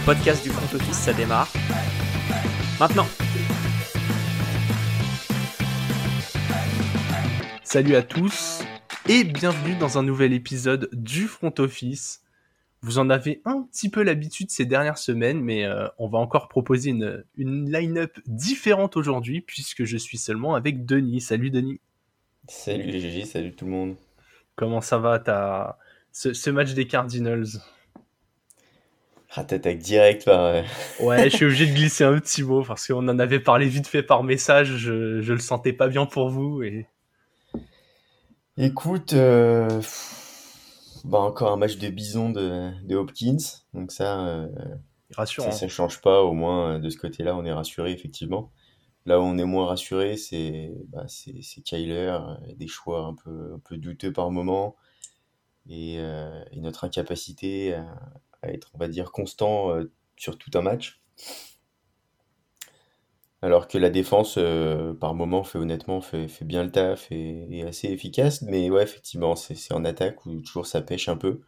[0.00, 1.52] Le podcast du front office, ça démarre.
[2.80, 3.06] Maintenant.
[7.62, 8.62] Salut à tous
[9.10, 12.22] et bienvenue dans un nouvel épisode du front office.
[12.80, 16.48] Vous en avez un petit peu l'habitude ces dernières semaines, mais euh, on va encore
[16.48, 21.20] proposer une, une line-up différente aujourd'hui puisque je suis seulement avec Denis.
[21.20, 21.78] Salut Denis.
[22.48, 23.96] Salut GG, salut tout le monde.
[24.56, 25.78] Comment ça va ta...
[26.10, 27.60] ce, ce match des Cardinals?
[29.32, 30.40] Ah, t'attaques direct par.
[30.40, 30.62] euh,
[31.00, 33.86] Ouais, je suis obligé de glisser un petit mot parce qu'on en avait parlé vite
[33.86, 34.76] fait par message.
[34.76, 36.86] Je, je le sentais pas bien pour vous et
[38.56, 39.80] Écoute, euh,
[41.04, 43.36] bah encore un match de bison de, de Hopkins.
[43.72, 44.48] Donc ça, euh,
[45.14, 45.50] rassurant.
[45.50, 46.22] ça, ça change pas.
[46.22, 48.50] Au moins, euh, de ce côté-là, on est rassuré, effectivement.
[49.06, 51.06] Là où on est moins rassuré, c'est bah,
[51.64, 52.18] Kyler,
[52.56, 54.76] des choix un peu, un peu douteux par moment.
[55.68, 57.86] Et, euh, et notre incapacité à,
[58.42, 61.00] à être, on va dire, constant euh, sur tout un match.
[63.42, 67.58] Alors que la défense, euh, par moment, fait honnêtement, fait, fait bien le taf et
[67.58, 68.42] est assez efficace.
[68.42, 71.40] Mais ouais, effectivement, c'est en attaque où toujours ça pêche un peu.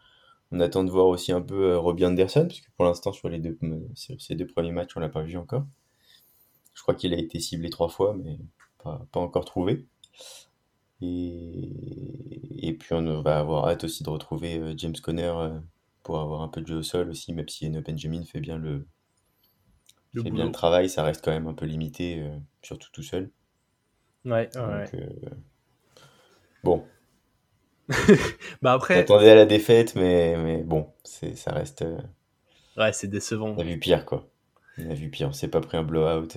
[0.53, 3.29] On attend de voir aussi un peu euh, Robbie Anderson, parce que pour l'instant, sur
[3.29, 3.59] les deux,
[3.95, 5.67] sur ces deux premiers matchs, on l'a pas vu encore.
[6.75, 8.39] Je crois qu'il a été ciblé trois fois, mais
[8.83, 9.87] pas, encore trouvé.
[11.03, 15.33] Et, et puis on va avoir hâte aussi de retrouver James Conner
[16.03, 18.59] pour avoir un peu de jeu au sol aussi, même si Eno Benjamin fait bien
[18.59, 18.87] le,
[20.15, 23.03] Le fait bien le travail, ça reste quand même un peu limité, euh, surtout tout
[23.03, 23.31] seul.
[24.25, 24.91] Ouais, ouais.
[24.93, 25.09] Donc, euh,
[26.63, 26.91] bon,
[28.63, 31.83] Bah après, j'attendais à la défaite, mais, mais bon, c'est, ça reste.
[31.83, 31.99] euh,
[32.77, 33.57] ouais, c'est décevant.
[33.57, 34.29] on a vu pire, quoi.
[34.79, 36.29] On a vu pire, on s'est pas pris un blowout.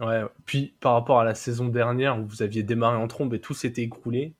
[0.00, 0.22] Ouais.
[0.44, 3.54] Puis par rapport à la saison dernière où vous aviez démarré en trombe et tout
[3.54, 4.34] s'était écroulé,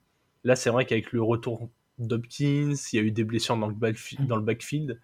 [0.45, 3.75] là c'est vrai qu'avec le retour d'Hopkins, il y a eu des blessures dans le,
[4.25, 4.99] dans le backfield.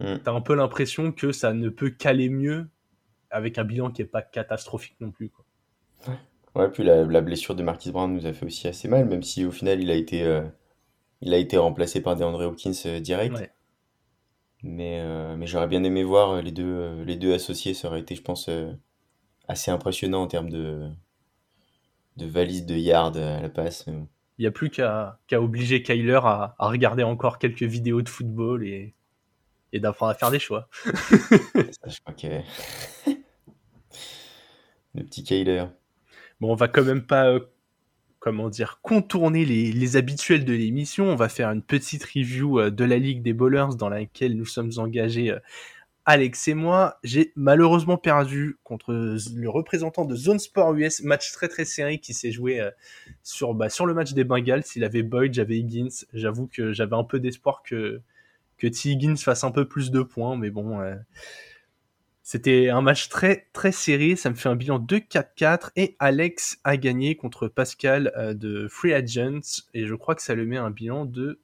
[0.00, 0.16] Mm.
[0.24, 2.68] T'as un peu l'impression que ça ne peut qu'aller mieux
[3.30, 5.30] avec un bilan qui est pas catastrophique non plus.
[5.30, 5.44] Quoi.
[6.54, 9.22] Ouais, puis la, la blessure de Marquis Brown nous a fait aussi assez mal, même
[9.22, 10.42] si au final il a été, euh,
[11.20, 13.34] il a été remplacé par DeAndre Hopkins euh, direct.
[13.34, 13.50] Ouais.
[14.62, 18.00] Mais, euh, mais j'aurais bien aimé voir les deux, euh, les deux associés, ça aurait
[18.00, 18.72] été, je pense, euh,
[19.48, 20.90] assez impressionnant en termes de,
[22.16, 23.86] de valise de yards à la passe.
[23.86, 24.08] mais bon.
[24.38, 28.66] Il n'y a plus qu'à obliger Kyler à, à regarder encore quelques vidéos de football
[28.66, 28.94] et,
[29.72, 30.68] et d'apprendre à faire des choix.
[30.84, 32.26] Ça, je crois que.
[34.94, 35.64] Le petit Kyler.
[36.40, 37.40] Bon, on va quand même pas, euh,
[38.18, 41.06] comment dire, contourner les, les habituels de l'émission.
[41.06, 44.44] On va faire une petite review euh, de la Ligue des Bowlers dans laquelle nous
[44.44, 45.38] sommes engagés, euh,
[46.06, 46.98] Alex et moi.
[47.02, 52.14] J'ai malheureusement perdu contre le représentant de Zone Sport US, match très très serré qui
[52.14, 52.70] s'est joué euh,
[53.24, 54.62] sur, bah, sur le match des Bengals.
[54.76, 56.06] Il avait Boyd, j'avais Higgins.
[56.14, 58.00] J'avoue que j'avais un peu d'espoir que,
[58.56, 58.90] que T.
[58.90, 60.94] Higgins fasse un peu plus de points, mais bon, euh,
[62.22, 66.58] c'était un match très très serré, ça me fait un bilan de 4-4 et Alex
[66.64, 70.56] a gagné contre Pascal euh, de Free Agents et je crois que ça le met
[70.56, 71.38] un bilan de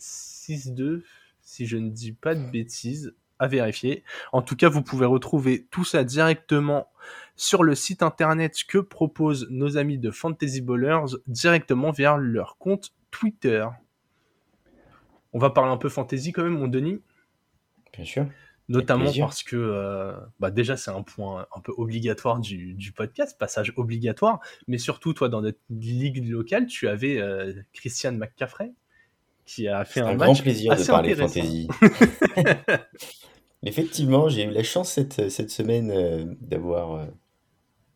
[0.00, 1.02] 6-2
[1.42, 4.04] si je ne dis pas de bêtises à vérifier.
[4.32, 6.88] En tout cas, vous pouvez retrouver tout ça directement
[7.34, 12.92] sur le site internet que proposent nos amis de Fantasy Ballers directement vers leur compte
[13.10, 13.66] Twitter.
[15.32, 17.00] On va parler un peu fantasy quand même, mon Denis.
[17.94, 18.26] Bien sûr.
[18.68, 23.36] Notamment parce que euh, bah déjà c'est un point un peu obligatoire du, du podcast,
[23.36, 28.72] passage obligatoire, mais surtout toi dans notre ligue locale, tu avais euh, Christian McCaffrey
[29.54, 31.68] qui a fait un, un match grand plaisir de parler fantasy.
[33.62, 37.06] Effectivement, j'ai eu la chance cette, cette semaine euh, d'avoir, euh,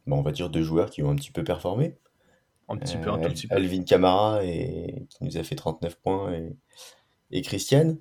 [0.06, 1.96] bon, on va dire, deux joueurs qui ont un petit peu performé.
[2.68, 3.56] Un petit peu, un Euh, tout Al- petit peu.
[3.56, 6.56] Alvin Kamara, et, qui nous a fait 39 points, et,
[7.32, 7.96] et Christian.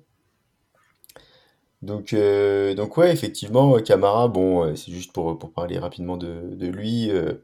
[1.82, 6.54] Donc, euh, donc ouais, effectivement, Kamara, bon, euh, c'est juste pour, pour parler rapidement de,
[6.54, 7.10] de lui.
[7.10, 7.34] euh,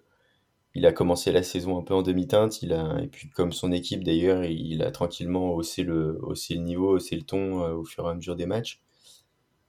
[0.75, 3.73] il a commencé la saison un peu en demi-teinte, il a, et puis comme son
[3.73, 7.85] équipe d'ailleurs, il, a tranquillement haussé le, haussé le niveau, haussé le ton euh, au
[7.85, 8.81] fur et à mesure des matchs.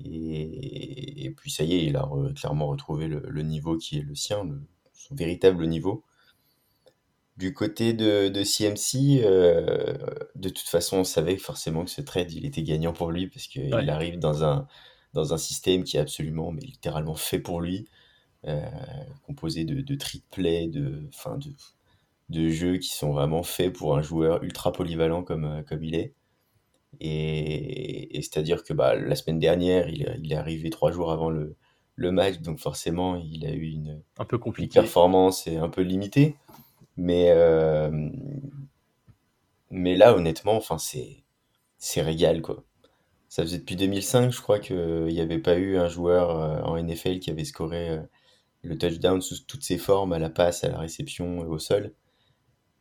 [0.03, 3.99] Et, et puis ça y est, il a re- clairement retrouvé le, le niveau qui
[3.99, 4.61] est le sien, le-
[4.93, 6.03] son véritable niveau.
[7.37, 9.97] Du côté de, de CMC, euh,
[10.35, 13.47] de toute façon, on savait forcément que ce trade, il était gagnant pour lui parce
[13.47, 13.89] qu'il Ouais.
[13.89, 14.67] arrive dans un,
[15.13, 17.87] dans un système qui est absolument, mais littéralement fait pour lui,
[19.23, 19.83] composé de,
[20.31, 21.51] play, de, enfin de,
[22.29, 25.95] de jeux qui sont vraiment faits pour un joueur ultra polyvalent comme, euh, comme il
[25.95, 26.13] est.
[26.99, 31.11] Et, et c'est-à-dire que bah, la semaine dernière, il, est- il est arrivé trois jours
[31.11, 31.55] avant le,
[31.95, 34.69] le match, donc forcément, il a eu une, Un peu une compliqué.
[34.69, 36.35] performance est un peu limitée.
[36.97, 37.91] Mais, euh,
[39.69, 41.23] mais là, honnêtement, enfin, c'est,
[41.77, 42.63] c'est régal, quoi.
[43.29, 46.77] Ça faisait depuis 2005, je crois, qu'il n'y avait pas eu un joueur euh, en
[46.77, 48.01] NFL qui avait scoré euh,
[48.63, 51.93] le touchdown sous toutes ses formes, à la passe, à la réception et au sol.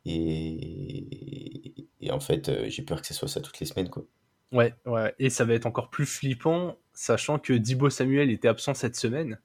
[0.07, 4.05] Et, et en fait, euh, j'ai peur que ce soit ça toutes les semaines, quoi.
[4.53, 8.75] Ouais, ouais, et ça va être encore plus flippant, sachant que Dibo Samuel était absent
[8.75, 9.39] cette semaine,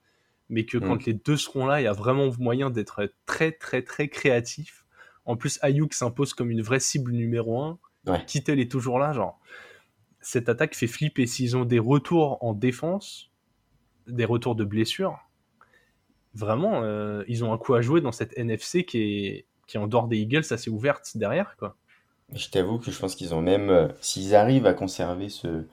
[0.50, 1.06] mais que quand Mm.
[1.06, 4.86] les deux seront là, il y a vraiment moyen d'être très, très, très créatif.
[5.26, 7.80] En plus, Ayuk s'impose comme une vraie cible numéro 1.
[8.08, 8.24] Ouais.
[8.26, 9.40] Kittel est toujours là, genre.
[10.22, 11.28] Cette attaque fait flipper.
[11.28, 13.32] S'ils ont des retours en défense,
[14.08, 15.18] des retours de blessures,
[16.36, 19.80] vraiment, euh, ils ont un coup à jouer dans cette NFC qui est, qui est
[19.80, 21.76] en dehors des Eagles assez ouverte derrière, quoi.
[22.34, 25.66] Je t'avoue que je pense qu'ils ont même, euh, s'ils arrivent à conserver ce,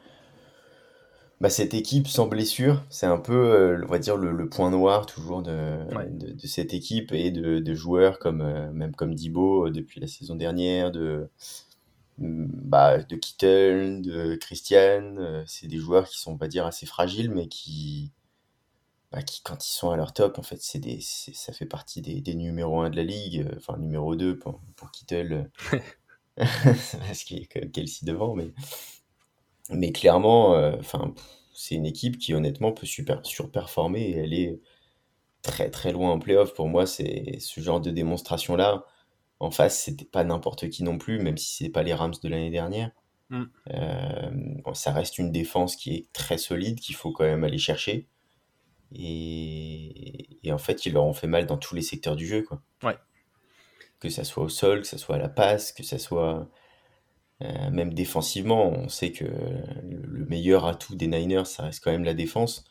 [1.40, 4.70] bah, cette équipe sans blessure, c'est un peu, euh, on va dire, le, le point
[4.70, 5.50] noir toujours de,
[5.94, 6.08] Ouais.
[6.08, 8.42] de, de cette équipe et de, de joueurs comme,
[8.72, 11.28] même comme Dibo depuis la saison dernière, de,
[12.18, 15.16] mm, bah, de Kittel, de Christian.
[15.46, 18.12] c'est des joueurs qui sont, on va dire, assez fragiles, mais qui,
[19.12, 22.00] bah, qui quand ils sont à leur top, en fait, c'est des, ça fait partie
[22.00, 25.50] des, des numéros 1 de la ligue, euh, enfin numéro 2 pour, pour Kittel.
[25.72, 25.78] euh,
[26.36, 28.52] parce qu'il y a Kelsey devant, mais,
[29.70, 31.14] mais clairement, euh, enfin,
[31.52, 34.60] c'est une équipe qui honnêtement peut super, surperformer et elle est
[35.42, 36.54] très très loin en playoff.
[36.54, 38.84] Pour moi, c'est ce genre de démonstration-là.
[39.40, 42.28] En face, c'était pas n'importe qui non plus, même si c'est pas les Rams de
[42.28, 42.92] l'année dernière.
[43.30, 43.44] Mm.
[43.70, 48.08] Euh, ça reste une défense qui est très solide, qu'il faut quand même aller chercher.
[48.94, 52.42] Et, et en fait, ils leur ont fait mal dans tous les secteurs du jeu,
[52.42, 52.62] quoi.
[52.82, 52.96] Ouais.
[54.00, 56.50] Que ça soit au sol, que ça soit à la passe, que ça soit
[57.42, 58.70] euh, même défensivement.
[58.70, 62.64] On sait que le, le meilleur atout des Niners, ça reste quand même la défense.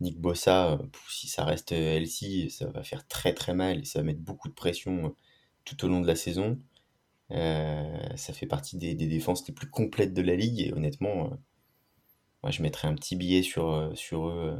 [0.00, 0.78] Nick Bossa,
[1.08, 4.48] si ça reste healthy, ça va faire très très mal et ça va mettre beaucoup
[4.48, 5.10] de pression euh,
[5.64, 6.58] tout au long de la saison.
[7.30, 11.32] Euh, ça fait partie des, des défenses les plus complètes de la ligue et honnêtement,
[11.32, 11.36] euh,
[12.42, 14.58] moi je mettrais un petit billet sur, sur eux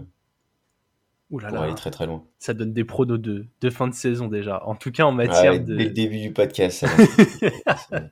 [1.30, 2.24] Ouh là pour là, aller très très loin.
[2.38, 4.64] ça donne des pronos de, de fin de saison déjà.
[4.66, 5.76] En tout cas, en matière ouais, de...
[5.76, 8.00] Dès le début du podcast, ça.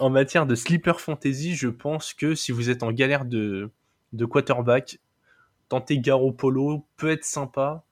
[0.00, 3.70] En matière de sleeper fantasy, je pense que si vous êtes en galère de,
[4.12, 4.98] de quarterback,
[5.68, 7.84] tenter Garoppolo peut être sympa.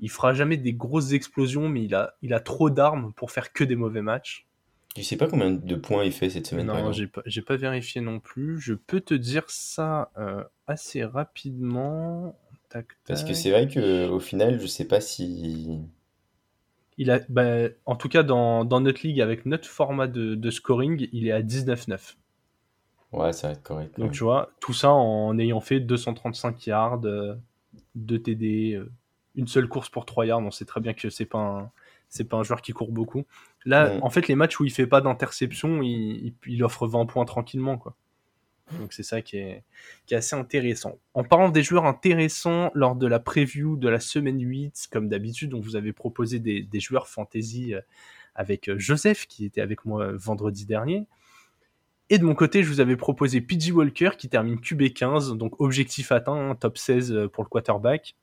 [0.00, 3.52] Il fera jamais des grosses explosions, mais il a, il a trop d'armes pour faire
[3.52, 4.46] que des mauvais matchs.
[4.94, 8.00] Tu sais pas combien de points il fait cette semaine Non, j'ai pas, pas vérifié
[8.00, 8.60] non plus.
[8.60, 12.38] Je peux te dire ça euh, assez rapidement.
[12.74, 15.80] Tac, Parce que c'est vrai que au final, je sais pas si.
[16.98, 20.50] Il a, bah, en tout cas, dans, dans notre ligue, avec notre format de, de
[20.50, 22.16] scoring, il est à 19-9.
[23.12, 23.98] Ouais, ça va être correct.
[23.98, 27.00] Donc tu vois, tout ça en ayant fait 235 yards,
[27.94, 28.90] 2 TD, euh,
[29.36, 30.40] une seule course pour 3 yards.
[30.40, 31.70] On sait très bien que c'est pas un,
[32.08, 33.24] c'est pas un joueur qui court beaucoup.
[33.64, 33.98] Là, Mm.
[34.02, 37.24] en fait, les matchs où il fait pas d'interception, il, il- il offre 20 points
[37.24, 37.94] tranquillement, quoi.
[38.72, 39.62] Donc c'est ça qui est,
[40.10, 40.98] assez intéressant.
[41.12, 45.54] En parlant des joueurs intéressants, lors de la preview de la semaine 8, comme d'habitude,
[45.54, 47.80] on vous avait proposé des, joueurs fantasy euh,
[48.34, 51.06] avec euh, Joseph, qui était avec moi euh, vendredi dernier.
[52.10, 56.12] Et de mon côté, je vous avais proposé PG Walker, qui termine QB15, donc objectif
[56.12, 58.16] atteint, hein, top 16 euh, pour le quarterback.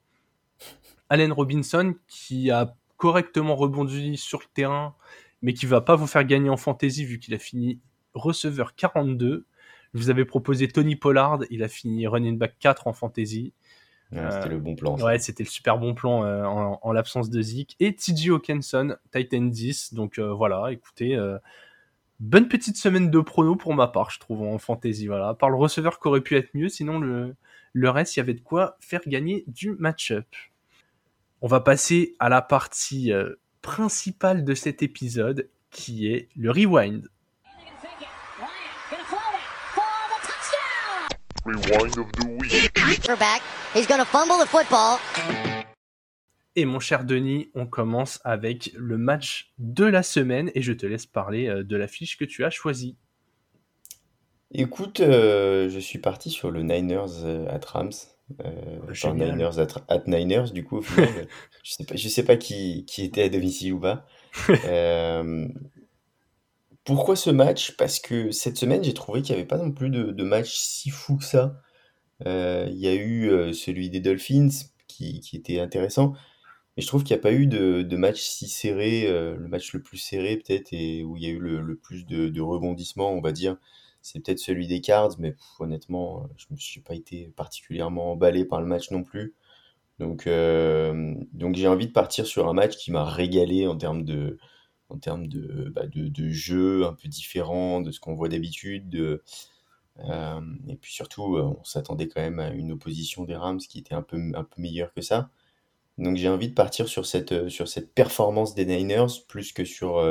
[1.10, 4.96] Allen Robinson, qui a correctement rebondi sur le terrain,
[5.42, 7.80] mais qui va pas vous faire gagner en fantasy, vu qu'il a fini
[8.14, 9.46] receveur 42.
[9.94, 13.54] Je vous avais proposé Tony Pollard, il a fini running back 4 en fantasy.
[14.12, 14.98] Ouais, euh, C'était le bon plan.
[14.98, 15.06] ça.
[15.06, 17.76] Ouais, c'était le super bon plan euh, en, en l'absence de Zeke.
[17.80, 19.94] Et TJ Hawkinson, Titan 10.
[19.94, 21.18] Donc euh, voilà, écoutez,
[22.20, 25.08] bonne petite semaine de prono pour ma part, je trouve, en fantasy.
[25.08, 25.34] Voilà.
[25.34, 27.36] Par le receveur qui aurait pu être mieux, sinon le,
[27.74, 30.28] le reste, il y avait de quoi faire gagner du match-up.
[31.42, 37.08] On va passer à la partie euh, principale de cet épisode, qui est le rewind.
[41.44, 42.72] Rewind of the week.
[42.74, 43.42] Quarterback.
[43.74, 45.00] He's going to fumble the football.
[46.56, 50.86] Et mon cher Denis, on commence avec le match de la semaine et je te
[50.86, 52.96] laisse parler euh, de l'affiche que tu as choisie.
[54.52, 57.92] Écoute, euh, je suis parti sur le Niners euh, at Rams.
[58.46, 59.14] Euh, enfin.
[59.14, 61.10] Niners at, at Niners, du coup, au final,
[61.64, 64.06] je sais pas, je sais pas qui, qui était à domicile ou pas.
[64.66, 65.48] Euh,
[66.96, 67.78] pourquoi ce match?
[67.78, 70.90] Parce que cette semaine, j'ai trouvé qu'il n'y avait pas non plus de, match si
[70.90, 71.56] fou que ça.
[72.26, 74.50] Euh, Il y a eu euh, celui des Dolphins
[74.88, 76.14] qui, était intéressant,
[76.76, 79.74] mais je trouve qu'il n'y a pas eu de, match si serré, euh, le match
[79.74, 83.22] le plus serré peut-être, et où il y a eu le, plus de, rebondissements, on
[83.22, 83.56] va dire.
[84.02, 88.44] C'est peut-être celui des Cards, mais honnêtement, euh, je me suis pas été particulièrement emballé
[88.44, 89.34] par le match non plus.
[90.00, 94.38] Donc j'ai envie de partir sur un match qui m'a régalé en termes de,
[94.92, 98.90] en termes de, bah, de, de jeu un peu différent de ce qu'on voit d'habitude,
[98.90, 99.24] de,
[100.00, 103.80] Euh, et puis surtout, euh, on s'attendait quand même à une opposition des Rams qui
[103.80, 105.30] était un peu, un peu meilleure que ça.
[105.98, 109.66] Donc j'ai envie de partir sur cette, euh, sur cette performance des Niners plus que
[109.66, 110.02] sur,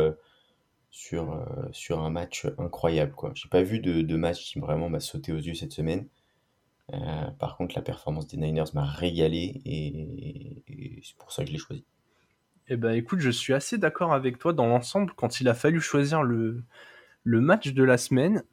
[0.91, 3.13] sur, sur un match incroyable.
[3.15, 3.33] Quoi.
[3.35, 6.09] J'ai pas vu de, match qui vraiment m'a sauté aux yeux cette semaine.
[7.39, 11.59] Par contre, la performance des Niners m'a régalé et c'est pour ça que je l'ai
[11.59, 11.85] choisi.
[12.73, 15.81] Eh ben écoute, je suis assez d'accord avec toi dans l'ensemble quand il a fallu
[15.81, 16.63] choisir le,
[17.25, 18.45] le match de la semaine.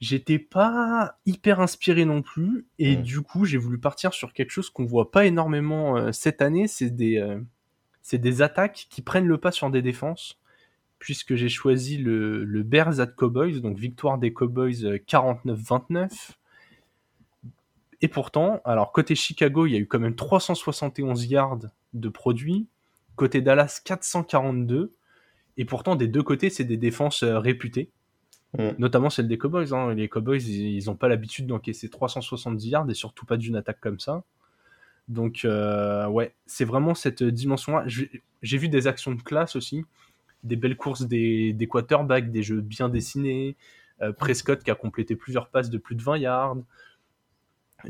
[0.00, 3.02] J'étais pas hyper inspiré non plus et Mm.
[3.02, 6.66] du coup j'ai voulu partir sur quelque chose qu'on voit pas énormément euh, cette année,
[6.66, 7.40] c'est des, euh,
[8.02, 10.38] c'est des attaques qui prennent le pas sur des défenses
[10.98, 16.10] puisque j'ai choisi le, le Bears at Cowboys, donc victoire des Cowboys euh, 49-29.
[18.02, 21.60] Et pourtant, alors côté Chicago, il y a eu quand même 371 yards
[21.94, 22.66] de produits.
[23.16, 24.94] Côté Dallas, 442.
[25.56, 27.90] Et pourtant, des deux côtés, c'est des défenses euh, réputées.
[28.56, 28.70] Mm.
[28.78, 29.72] Notamment celle des Cowboys.
[29.72, 29.94] hein.
[29.94, 33.98] Les Cowboys, ils n'ont pas l'habitude d'encaisser 370 yards et surtout pas d'une attaque comme
[33.98, 34.24] ça.
[35.08, 37.84] Donc, euh, ouais, c'est vraiment cette dimension-là.
[37.86, 39.84] J'ai j'ai vu des actions de classe aussi.
[40.44, 43.56] Des belles courses des, des quarterbacks, des jeux bien dessinés.
[44.02, 46.56] Euh, Prescott qui a complété plusieurs passes de plus de 20 yards.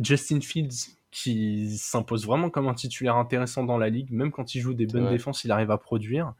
[0.00, 4.60] Justin Fields qui s'impose vraiment comme un titulaire intéressant dans la ligue, même quand il
[4.60, 5.10] joue des bonnes Ouais.
[5.12, 6.34] défenses, il arrive à produire.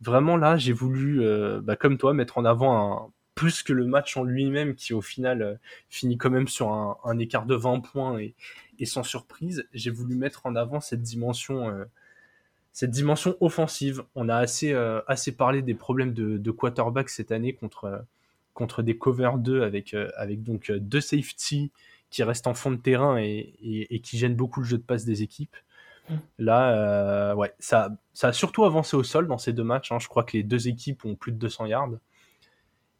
[0.00, 3.86] Vraiment là, j'ai voulu, euh, bah, comme toi, mettre en avant un, plus que le
[3.86, 5.54] match en lui-même qui au final euh,
[5.88, 8.36] finit quand même sur un, un écart de 20 points et,
[8.78, 11.84] et sans surprise, j'ai voulu mettre en avant cette dimension, euh,
[12.72, 14.04] cette dimension offensive.
[14.14, 14.72] On a assez,
[15.08, 18.04] assez parlé des problèmes de, de quarterback cette année contre,
[18.54, 21.72] contre des cover 2 avec, avec donc deux safety
[22.10, 24.82] qui restent en fond de terrain et, et- et qui gênent beaucoup le jeu de
[24.82, 25.56] passe des équipes.
[26.38, 26.72] Là,
[27.32, 29.92] euh, ouais, ça, ça a surtout avancé au sol dans ces deux matchs.
[29.92, 29.98] hein.
[29.98, 31.90] Je crois que les deux équipes ont plus de 200 yards.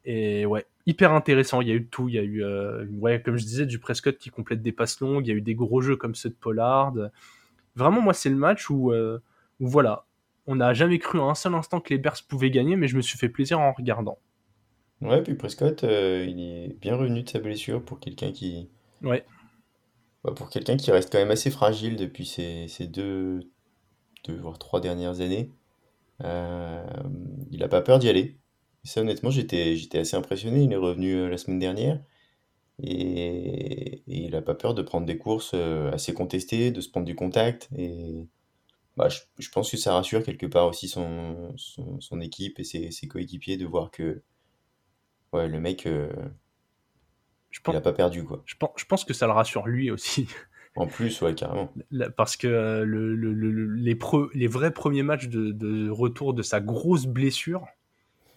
[0.05, 1.61] Et ouais, hyper intéressant.
[1.61, 2.09] Il y a eu de tout.
[2.09, 5.01] Il y a eu, euh, ouais, comme je disais, du Prescott qui complète des passes
[5.01, 5.27] longues.
[5.27, 6.95] Il y a eu des gros jeux comme ceux de Pollard.
[7.77, 9.21] Vraiment, moi, c'est le match où, euh,
[9.61, 10.07] où voilà,
[10.47, 12.97] on n'a jamais cru à un seul instant que les Bears pouvaient gagner, mais je
[12.97, 14.19] me suis fait plaisir en regardant.
[15.01, 18.69] Ouais, puis Prescott, euh, il est bien revenu de sa blessure pour quelqu'un qui,
[19.03, 19.25] Ouais,
[20.25, 23.51] bah, pour quelqu'un qui reste quand même assez fragile depuis ces, ces deux,
[24.25, 25.53] deux, voire trois dernières années.
[26.25, 26.85] Euh,
[27.51, 28.39] il n'a pas peur d'y aller.
[28.85, 30.63] Et ça, honnêtement, j'étais, assez impressionné.
[30.63, 32.01] Il est revenu euh, la semaine dernière
[32.83, 37.07] et, il n'a pas peur de prendre des courses euh, assez contestées, de se prendre
[37.07, 37.69] du contact.
[37.77, 38.27] Et
[38.97, 42.91] bah, je, je pense que ça rassure quelque part aussi son, son, équipe et ses,
[42.91, 44.23] ses coéquipiers de voir que
[45.33, 45.89] ouais, le mec,
[47.59, 48.43] je il pense, n'a pas perdu, quoi.
[48.47, 50.29] je pense, je pense que ça le rassure lui aussi.
[50.77, 51.73] En plus, ouais, carrément.
[52.17, 55.91] Parce que euh, le, le- le- le- les, pre- les vrais premiers matchs de, de
[55.91, 57.67] retour de sa grosse blessure,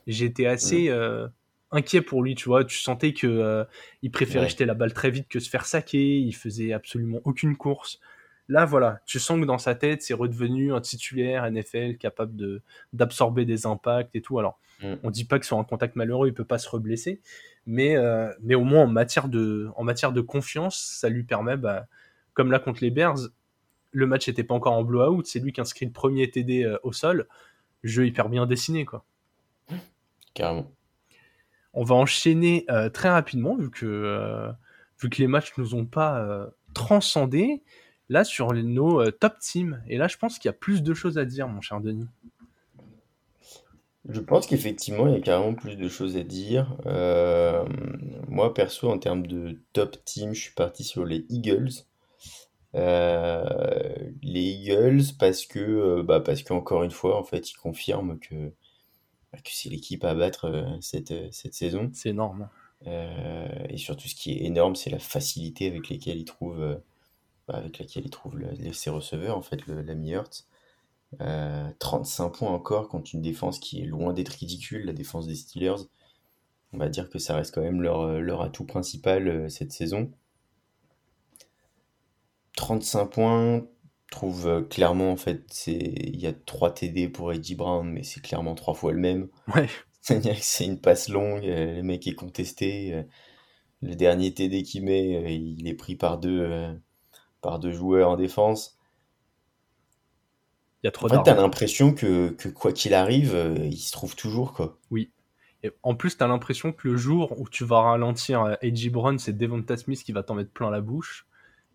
[0.07, 1.27] j'étais assez euh,
[1.71, 2.65] inquiet pour lui, tu vois.
[2.65, 3.63] Tu sentais que euh,
[4.01, 4.49] il préférait Ouais.
[4.49, 7.99] jeter la balle très vite que se faire saquer, il faisait absolument aucune course.
[8.49, 12.61] Là, voilà, tu sens que dans sa tête, c'est redevenu un titulaire NFL capable de
[12.91, 14.39] d'absorber des impacts et tout.
[14.39, 14.95] Alors, Mm.
[15.03, 17.21] on dit pas que sur un contact malheureux, il peut pas se reblesser,
[17.65, 21.57] mais, euh, mais au moins en matière, de, en matière de confiance, ça lui permet,
[21.57, 21.87] bah,
[22.33, 23.19] comme là contre les Bears,
[23.91, 26.77] le match n'était pas encore en blowout, c'est lui qui inscrit le premier TD euh,
[26.83, 27.27] au sol,
[27.83, 29.05] jeu hyper bien dessiné quoi.
[30.33, 30.71] Carrément.
[31.73, 34.49] On va enchaîner euh, très rapidement vu que,
[34.99, 37.63] vu que les matchs nous ont pas transcendés
[38.09, 39.81] là sur nos top teams.
[39.87, 42.07] Et là, je pense qu'il y a plus de choses à dire, mon cher Denis.
[44.07, 46.77] Je pense qu'effectivement, il y a carrément plus de choses à dire.
[46.85, 47.65] Euh,
[48.27, 51.69] moi, perso, en termes de top team, je suis parti sur les Eagles.
[52.75, 53.43] Euh,
[54.23, 58.53] les Eagles parce que, euh, bah, parce qu'encore une fois, en fait, ils confirment que,
[59.33, 61.91] bah, que c'est l'équipe à battre cette, cette saison.
[61.93, 62.49] C'est énorme.
[63.69, 66.79] et surtout, ce qui est énorme, c'est la facilité avec laquelle ils trouvent,
[67.47, 70.45] bah, avec laquelle ils trouvent le- les- ses receveurs, en fait, le, l'ami Hurts.
[71.19, 75.35] Euh, 35 points encore contre une défense qui est loin d'être ridicule, la défense des
[75.35, 75.83] Steelers.
[76.73, 79.71] On va dire que ça reste quand même leur, euh, leur atout principal euh, cette
[79.71, 80.11] saison.
[82.55, 83.65] 35 points,
[84.11, 88.03] trouve euh, clairement en fait, c'est il y a 3 TD pour Eddie Brown, mais
[88.03, 89.29] c'est clairement trois fois le même.
[89.55, 89.67] Ouais,
[90.01, 92.93] C'est-à-dire que c'est une passe longue, euh, le mec est contesté.
[92.93, 93.03] euh,
[93.81, 96.73] le dernier TD qu'il met, euh, il est pris par deux, euh,
[97.41, 98.77] par deux joueurs en défense.
[100.83, 103.77] Il y a trop En fait, t'as l'impression que, que quoi qu'il arrive, euh, il
[103.77, 104.79] se trouve toujours, quoi.
[104.89, 105.11] Oui.
[105.63, 108.89] Et en plus, t'as l'impression que le jour où tu vas ralentir euh, A.J.
[108.89, 111.27] Brown, c'est Devonta Smith qui va t'en mettre plein la bouche.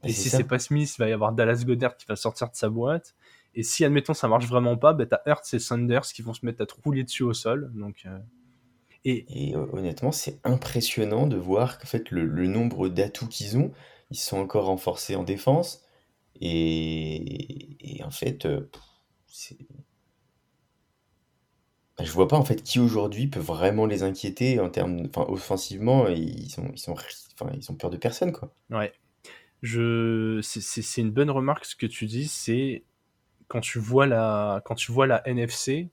[0.03, 2.17] Bah, Et c'est si c'est pas Smith, il va y avoir Dallas Goddard qui va
[2.17, 3.15] sortir de sa boîte.
[3.55, 6.45] Et si, admettons, ça marche vraiment pas, bah, t'as Hurts et Sanders qui vont se
[6.45, 7.71] mettre à te rouler dessus au sol.
[7.75, 8.19] Donc, euh,
[9.05, 13.73] Et euh, honnêtement, c'est impressionnant de voir qu'en fait, le, le nombre d'atouts qu'ils ont,
[14.11, 15.83] ils sont encore renforcés en défense.
[16.41, 18.69] Et, et en fait, euh,
[21.99, 25.25] bah, je vois pas en fait qui aujourd'hui peut vraiment les inquiéter en termes, enfin,
[25.29, 28.53] offensivement, ils sont, ils sont, enfin, ils ont peur de personne, quoi.
[28.71, 28.93] Ouais.
[29.63, 30.41] Je...
[30.43, 32.85] C'est une bonne remarque ce que tu dis, c'est
[33.49, 35.89] quand tu vois la, quand tu vois la NFC,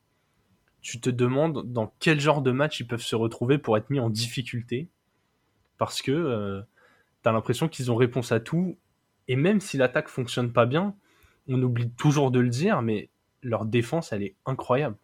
[0.82, 4.00] tu te demandes dans quel genre de match ils peuvent se retrouver pour être mis
[4.00, 4.90] en difficulté.
[5.78, 6.62] Parce que euh,
[7.22, 8.78] t'as l'impression qu'ils ont réponse à tout.
[9.30, 10.96] Et même si l'attaque fonctionne pas bien,
[11.48, 13.10] on oublie toujours de le dire, mais
[13.44, 14.96] leur défense, elle est incroyable.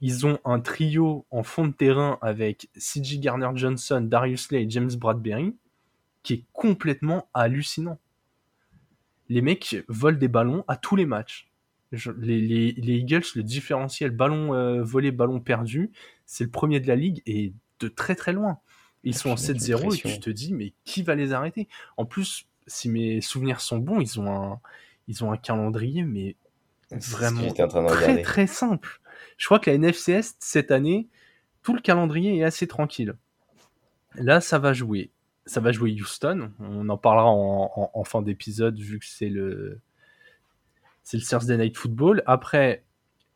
[0.00, 4.90] Ils ont un trio en fond de terrain avec CJ Garner-Johnson, Darius Slay et James
[4.96, 5.54] Bradbury
[6.22, 7.98] qui est complètement hallucinant.
[9.28, 11.50] Les mecs volent des ballons à tous les matchs.
[12.18, 15.90] Les, les- les Eagles, le différentiel ballon euh, volé, ballon perdu,
[16.24, 18.58] c'est le premier de la ligue et de très très loin.
[19.04, 21.14] Ils Ah, sont en puis, mec, une 7-0 et tu te dis, mais qui va
[21.14, 21.68] les arrêter?
[21.96, 24.60] En plus, si mes souvenirs sont bons, ils ont un,
[25.08, 26.36] ils ont un calendrier, mais
[26.98, 28.22] vraiment j'étais en train de très regarder.
[28.22, 29.00] très simple.
[29.36, 31.08] Je crois que la NFCS cette année,
[31.62, 33.14] tout le calendrier est assez tranquille.
[34.14, 35.10] Là, ça va jouer.
[35.46, 36.52] Ça va jouer Houston.
[36.60, 39.80] On en parlera en, en- en fin d'épisode vu que c'est le
[41.02, 42.22] c'est le Thursday Night Football.
[42.26, 42.84] Après,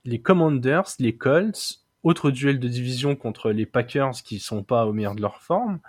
[0.04, 4.92] les Commanders, les Colts, autre duel de division contre les Packers qui sont pas au
[4.92, 5.80] meilleur de leur forme.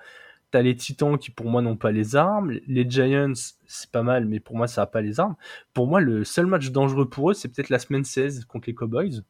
[0.51, 2.53] T'as les Titans qui pour moi n'ont pas les armes.
[2.67, 3.33] Les Giants,
[3.65, 5.35] c'est pas mal, mais pour moi ça a pas les armes.
[5.73, 8.75] Pour moi, le seul match dangereux pour eux, c'est peut-être la semaine 16 contre les
[8.75, 9.23] Cowboys.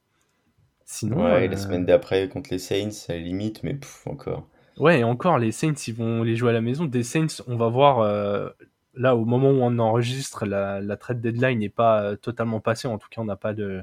[0.86, 4.48] Sinon, Ouais, euh, la semaine d'après contre les Saints, à la limite, mais pff, encore.
[4.78, 6.86] Ouais, et encore, les Saints, ils vont les jouer à la maison.
[6.86, 8.50] Des Saints, on va voir, euh,
[8.94, 12.88] là, au moment où on enregistre, la, la trade deadline n'est pas euh, totalement passée.
[12.88, 13.82] En tout cas, on n'a pas de,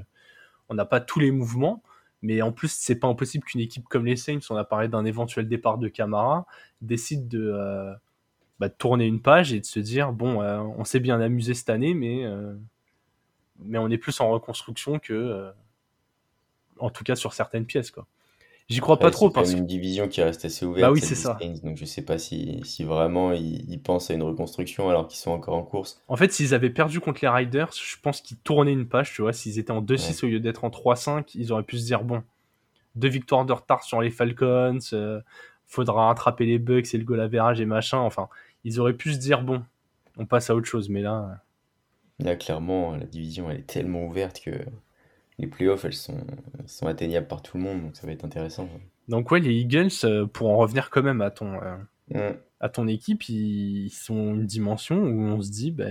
[0.68, 1.82] on n'a pas tous les mouvements.
[2.24, 5.46] Mais en plus, c'est pas impossible qu'une équipe comme les Saints, on a d'un éventuel
[5.46, 6.46] départ de Camara,
[6.80, 7.92] décide de, euh,
[8.58, 11.68] bah, tourner une page et de se dire, bon, euh, on s'est bien amusé cette
[11.68, 12.54] année, mais, euh,
[13.58, 15.52] mais on est plus en reconstruction que,
[16.78, 18.06] en tout cas, sur certaines pièces, quoi.
[18.68, 20.88] J'y crois pas trop c'est quand parce même que une division qui reste assez ouverte,
[20.88, 21.38] Bah oui, c'est ça.
[21.62, 25.18] Donc je sais pas si, si vraiment ils, ils pensent à une reconstruction alors qu'ils
[25.18, 26.02] sont encore en course.
[26.08, 29.20] En fait, s'ils avaient perdu contre les Riders, je pense qu'ils tournaient une page, tu
[29.20, 29.34] vois.
[29.34, 32.22] S'ils étaient en 2-6 au lieu d'être en 3-5, ils auraient pu se dire bon,
[32.94, 35.20] deux victoires de retard sur les Falcons, euh,
[35.66, 37.98] faudra rattraper les Bucks et le goal average et machin.
[37.98, 38.28] Enfin,
[38.64, 39.62] ils auraient pu se dire bon,
[40.16, 40.88] on passe à autre chose.
[40.88, 41.42] Mais là,
[42.20, 44.52] Là, clairement, la division elle est tellement ouverte que
[45.38, 46.24] les playoffs elles sont,
[46.58, 48.68] elles sont atteignables par tout le monde, donc ça va être intéressant.
[49.08, 51.76] donc ouais, les Eagles, euh, pour en revenir quand même à ton, euh,
[52.10, 52.36] Mm.
[52.60, 55.86] à ton équipe, ils sont une dimension où on se dit bah,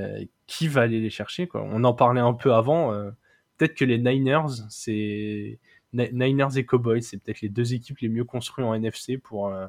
[0.46, 1.64] qui va aller les chercher quoi.
[1.64, 2.94] On en parlait un peu avant.
[2.94, 3.10] euh,
[3.58, 5.60] peut-être que les Niners, c'est
[5.94, 9.48] Ni- Niners et Cowboys, c'est peut-être les deux équipes les mieux construites en NFC pour
[9.50, 9.68] euh,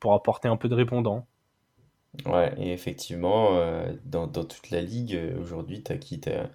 [0.00, 1.26] pour apporter un peu de répondant.
[2.26, 3.56] Ouais, et effectivement,
[4.04, 6.20] dans, dans toute la ligue, aujourd'hui, t'as qui?
[6.20, 6.48] T'as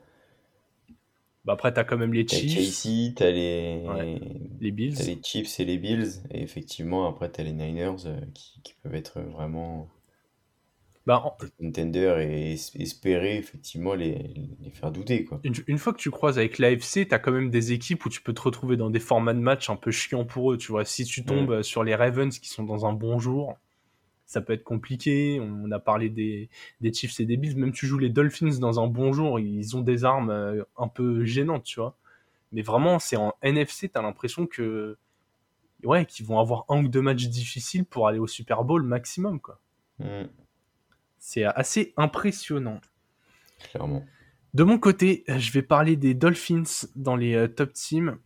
[1.50, 4.20] Bah après t'as quand même les t'as Chiefs, Casey, t'as les, Ouais.
[4.62, 5.04] les t'as Bills.
[5.04, 8.96] les Chiefs et les Bills, et effectivement, après, t'as les Niners euh, qui, qui peuvent
[8.96, 9.90] être vraiment
[11.06, 15.44] Bah en- des contenders et es- espérer effectivement les, les faire douter, quoi.
[15.44, 18.22] une, une fois que tu croises avec l'AFC, t'as quand même des équipes où tu
[18.22, 20.58] peux te retrouver dans des formats de match un peu chiants pour eux.
[20.58, 23.56] Tu vois, si tu tombes euh, sur les Ravens qui sont dans un bon jour,
[24.30, 25.40] ça peut être compliqué.
[25.42, 26.50] On a parlé des,
[26.82, 27.58] des Chiefs et des Bills.
[27.58, 30.88] Même tu joues les Dolphins dans un bon jour, ils ont des armes euh, un
[30.88, 31.98] peu gênantes, tu vois.
[32.52, 34.98] Mais vraiment, c'est en NFC, t'as l'impression que
[35.84, 39.40] ouais, qu'ils vont avoir un ou deux matchs difficiles pour aller au Super Bowl maximum,
[39.40, 39.60] quoi.
[39.98, 40.26] Mm,
[41.18, 42.82] C'est assez impressionnant.
[43.72, 44.06] clairement.
[44.54, 48.20] De mon côté, je vais parler des Dolphins dans les euh, top teams.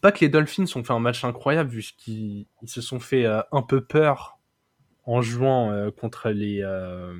[0.00, 3.24] Pas que les Dolphins ont fait un match incroyable, vu qu'ils ils se sont fait
[3.24, 4.35] euh, un peu peur
[5.06, 6.60] en jouant euh, contre les.
[6.62, 7.14] euh.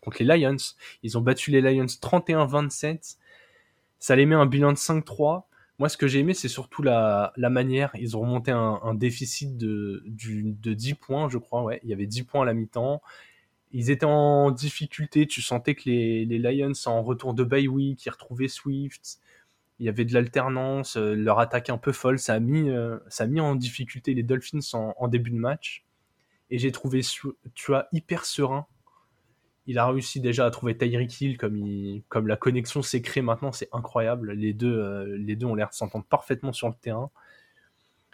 [0.00, 0.56] Contre les Lions.
[1.02, 3.16] Ils ont battu les Lions 31-27.
[3.98, 5.42] Ça les met un bilan de 5-3.
[5.80, 7.90] Moi, ce que j'ai aimé, c'est surtout la, manière.
[7.98, 11.74] Ils ont remonté un, déficit de, du- de 10 points, je crois.
[11.82, 13.02] Il y avait 10 points à la mi-temps
[13.72, 15.26] ils étaient en difficulté.
[15.26, 19.18] Tu sentais que les, les Lions, en retour de bye week, ils retrouvaient Swift.
[19.78, 22.18] Il y avait de l'alternance, euh, leur attaque un peu folle.
[22.18, 22.70] Ça a mis,
[23.40, 25.84] en difficulté les Dolphins en début de match.
[26.52, 28.66] Et j'ai trouvé Su- Tua hyper serein.
[29.66, 33.70] Il a réussi déjà à trouver Tyreek Hill comme, la connexion s'est créée maintenant, c'est
[33.72, 34.32] incroyable.
[34.32, 37.10] Les deux, euh, les deux ont l'air de s'entendre parfaitement sur le terrain.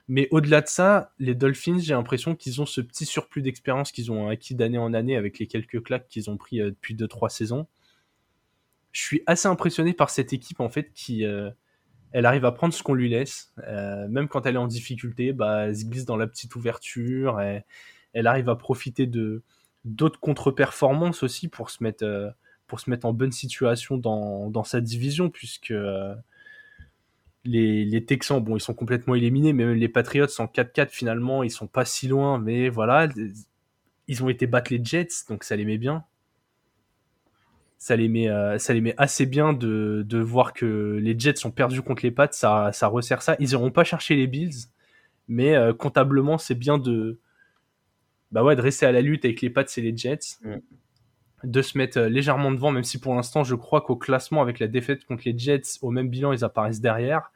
[0.07, 4.13] Mais au-delà de ça, les Dolphins, j'ai l'impression qu'ils ont ce petit surplus d'expérience qu'ils
[4.13, 7.29] ont acquis d'année en année avec les quelques claques qu'ils ont pris euh, depuis 2-3
[7.29, 7.67] saisons.
[8.93, 11.51] Je suis assez impressionné par cette équipe en fait qui, euh,
[12.13, 13.53] elle arrive à prendre ce qu'on lui laisse.
[13.67, 17.41] Même quand elle est en difficulté, bah, elle se glisse dans la petite ouverture.
[18.13, 19.43] Elle arrive à profiter de
[19.85, 22.31] d'autres contre-performances aussi pour se mettre euh,
[23.03, 26.15] en bonne situation dans, sa division puisque euh,
[27.45, 31.51] les, Texans bon ils sont complètement éliminés mais même les Patriots en 4-4 finalement ils
[31.51, 33.09] sont pas si loin mais voilà
[34.09, 36.05] ils ont été battre les Jets donc ça les met bien
[37.79, 38.59] ça les met, euh,
[38.97, 43.23] assez bien de, voir que les Jets sont perdus contre les Pats, ça, ça resserre
[43.23, 43.37] ça.
[43.39, 44.67] Ils n'iront pas chercher les Bills,
[45.29, 47.21] mais comptablement, c'est bien de,
[48.33, 50.57] bah ouais, de rester à la lutte avec les Pats et les Jets, Mm.
[51.45, 54.59] de se mettre euh, légèrement devant, même si pour l'instant, je crois qu'au classement, avec
[54.59, 57.31] la défaite contre les Jets, au même bilan, ils apparaissent derrière,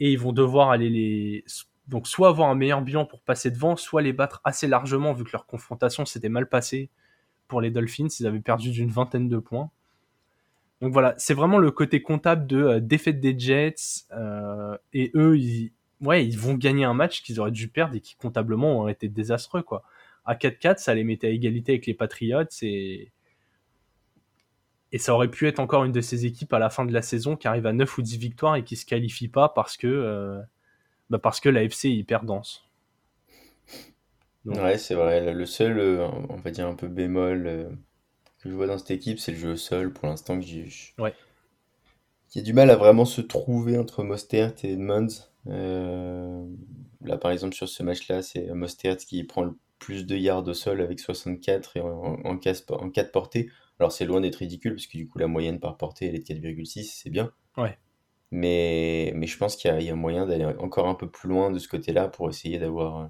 [0.00, 1.44] et ils vont devoir aller les.
[1.88, 5.22] Donc, soit avoir un meilleur bilan pour passer devant, soit les battre assez largement, vu
[5.24, 6.90] que leur confrontation s'était mal passée
[7.46, 8.08] pour les Dolphins.
[8.18, 9.70] Ils avaient perdu d'une vingtaine de points.
[10.82, 14.04] Donc voilà, c'est vraiment le côté comptable de euh, défaite des Jets.
[14.12, 15.70] euh, et eux, ils,
[16.02, 19.08] ouais, ils vont gagner un match qu'ils auraient dû perdre et qui comptablement auraient été
[19.08, 19.62] désastreux.
[19.62, 19.84] Quoi.
[20.26, 22.42] À 4-4, ça les mettait à égalité avec les Patriots.
[22.62, 23.12] Et,
[24.92, 27.02] et ça aurait pu être encore une de ces équipes à la fin de la
[27.02, 29.86] saison qui arrive à 9 ou 10 victoires et qui se qualifie pas parce que,
[29.86, 30.40] euh,
[31.10, 32.64] bah parce que la FC est hyper dense.
[34.44, 35.32] Donc- Ouais, c'est vrai.
[35.32, 37.68] Le- seul, euh, on va dire un peu bémol euh,
[38.38, 40.68] que je vois dans cette équipe, c'est le jeu au sol pour l'instant que j'ai.
[40.98, 41.14] Ouais.
[42.28, 45.06] Qui a du mal à vraiment se trouver entre Mostert et Edmonds.
[45.48, 46.44] Euh,
[47.02, 50.54] là, par exemple, sur ce match-là, c'est Mostert qui prend le plus de yards au
[50.54, 53.50] sol avec 64 et en, en, en, casse- en 4 portées.
[53.78, 56.28] Alors, c'est loin d'être ridicule parce que du coup, la moyenne par portée, elle est
[56.28, 57.30] de 4,6, c'est bien.
[57.56, 57.76] Ouais.
[58.30, 61.50] Mais, mais je pense qu'il y y a moyen d'aller encore un peu plus loin
[61.50, 63.00] de ce côté-là pour essayer d'avoir.
[63.00, 63.06] euh,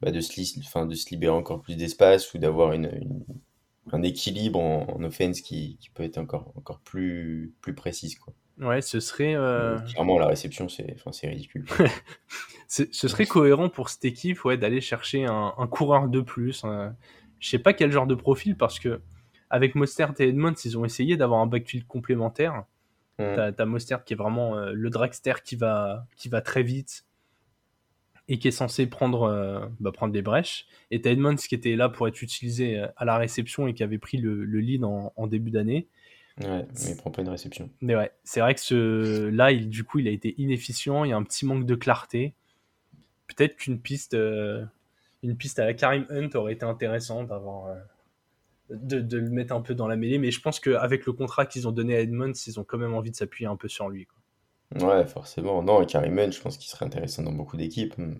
[0.00, 3.24] bah, de, se enfin, de se libérer encore plus d'espace ou d'avoir une, une-
[3.92, 8.18] un équilibre en, en offense qui, qui peut être encore, encore plus, plus précise.
[8.18, 8.32] Quoi.
[8.58, 9.34] Ouais, ce serait.
[9.34, 11.66] euh, Clairement, la réception, c'est enfin, c'est ridicule.
[12.72, 16.62] Ce serait cohérent pour cette équipe ouais, d'aller chercher un, un coureur de plus.
[16.64, 16.94] un-
[17.40, 19.00] Je sais pas quel genre de profil parce que
[19.50, 22.64] avec Mostert et Edmonds, ils ont essayé d'avoir un backfield complémentaire.
[23.18, 27.04] T'as as Mostert qui est vraiment euh, le dragster qui va, qui va très vite
[28.28, 30.66] et qui est censé prendre, euh, bah, prendre des brèches.
[30.92, 33.82] Et t'as Edmonds qui était là pour être utilisé euh, à la réception et qui
[33.82, 35.88] avait pris le, le lead en, en début d'année.
[36.40, 37.68] Ouais, mais il prend pas une réception.
[37.80, 41.04] Mais ouais, c'est vrai que ce là, il, du coup, il a été inefficient.
[41.04, 42.34] Il y a un petit manque de clarté.
[43.34, 44.64] Peut-être qu'une piste, euh,
[45.22, 47.74] une piste à la Karim Hunt aurait été intéressante d'avoir, euh,
[48.70, 50.18] de, de le mettre un peu dans la mêlée.
[50.18, 52.94] Mais je pense qu'avec le contrat qu'ils ont donné à Edmonds, ils ont quand même
[52.94, 54.06] envie de s'appuyer un peu sur lui.
[54.06, 54.88] quoi.
[54.88, 55.62] Ouais, forcément.
[55.62, 57.96] Non, Karim Hunt, je pense qu'il serait intéressant dans beaucoup d'équipes.
[57.98, 58.14] Hmm.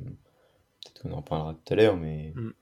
[0.82, 2.32] Peut-être qu'on en parlera tout à l'heure, mais...
[2.34, 2.52] Mm.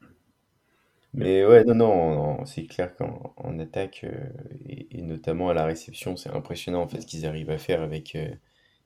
[1.15, 4.29] Mais ouais, non, non, c'est clair qu'en en attaque, euh,
[4.67, 7.81] et, et notamment à la réception, c'est impressionnant en fait ce qu'ils arrivent à faire
[7.81, 8.29] avec euh,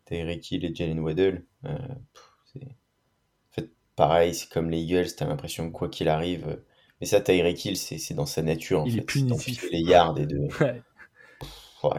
[0.05, 1.45] Tyreek Hill et Jalen Waddle.
[1.65, 1.77] Euh,
[2.15, 2.65] pff, c'est...
[2.65, 6.47] En fait, pareil, c'est comme les Eagles, t'as l'impression que quoi qu'il arrive...
[6.49, 6.57] euh,
[7.01, 9.03] Mais ça, Tyreek Hill, c'est c'est dans sa nature, en Il est fait.
[9.03, 9.29] Punitif.
[9.29, 10.39] d'enfiler les yards et de...
[10.59, 10.83] Ouais.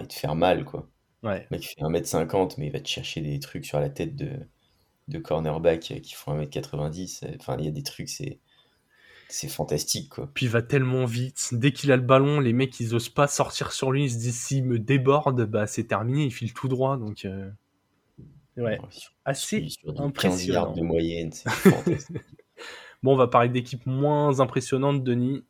[0.01, 0.89] Et de faire mal, quoi.
[1.23, 1.49] Ouais.
[1.51, 4.32] Le mec fait 1m50, mais il va te chercher des trucs sur la tête de,
[5.10, 7.38] de cornerback qui font 1m90.
[7.39, 8.39] Enfin, il y a des trucs, c'est
[9.29, 10.29] c'est fantastique, quoi.
[10.34, 11.49] Puis il va tellement vite.
[11.53, 14.06] Dès qu'il a le ballon, les mecs, ils osent pas sortir sur lui.
[14.06, 16.25] Ils se disent s'il me déborde, bah c'est terminé.
[16.25, 16.97] Il file tout droit.
[16.97, 17.49] Donc, euh,
[18.57, 20.73] ouais, Sur, assez sur 15 impressionnant.
[20.73, 21.49] de moyenne, c'est.
[23.03, 25.43] Bon, on va parler d'équipes moins impressionnantes, Denis.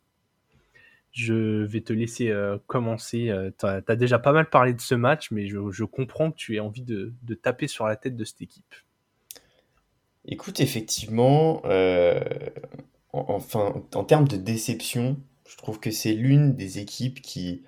[1.12, 3.28] Je vais te laisser euh, commencer.
[3.28, 6.36] Euh, T'as as déjà pas mal parlé de ce match, mais je, je comprends que
[6.36, 8.74] tu aies envie de, de taper sur la tête de cette équipe.
[10.26, 12.18] Écoute, effectivement, euh,
[13.12, 15.16] en, enfin, en termes de déception,
[15.48, 17.62] je trouve que c'est l'une des équipes qui,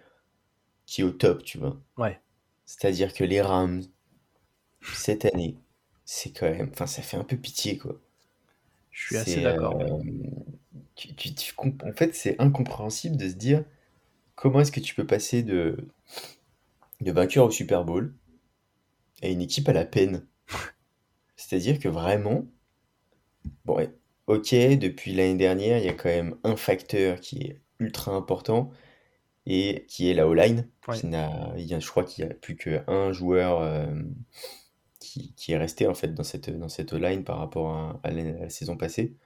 [0.87, 1.81] qui est au top, tu vois.
[1.97, 2.19] Ouais.
[2.65, 3.83] C'est-à-dire que les Rams,
[4.95, 5.57] cette année,
[6.05, 8.01] c'est quand même, enfin, ça fait un peu pitié, quoi.
[8.91, 9.81] Je suis assez d'accord.
[9.81, 10.03] euh,
[10.97, 13.65] tu- tu- tu comp- en fait, c'est incompréhensible de se dire
[14.37, 15.77] comment est-ce que tu peux passer de,
[17.01, 18.13] de vainqueur au Super Bowl
[19.23, 20.27] à une équipe à la peine.
[21.37, 22.47] C'est-à-dire que vraiment,
[23.65, 23.91] bon, ouais,
[24.27, 28.71] ok, depuis l'année dernière, il y a quand même un facteur qui est ultra important
[29.47, 30.69] et qui est la O-line.
[30.89, 30.97] Ouais.
[31.81, 33.87] je crois qu'il n'y a plus qu'un joueur euh,
[35.07, 38.11] qui, qui est resté en fait dans cette, dans cette O-line par rapport à, à
[38.11, 39.17] la, à la saison passée.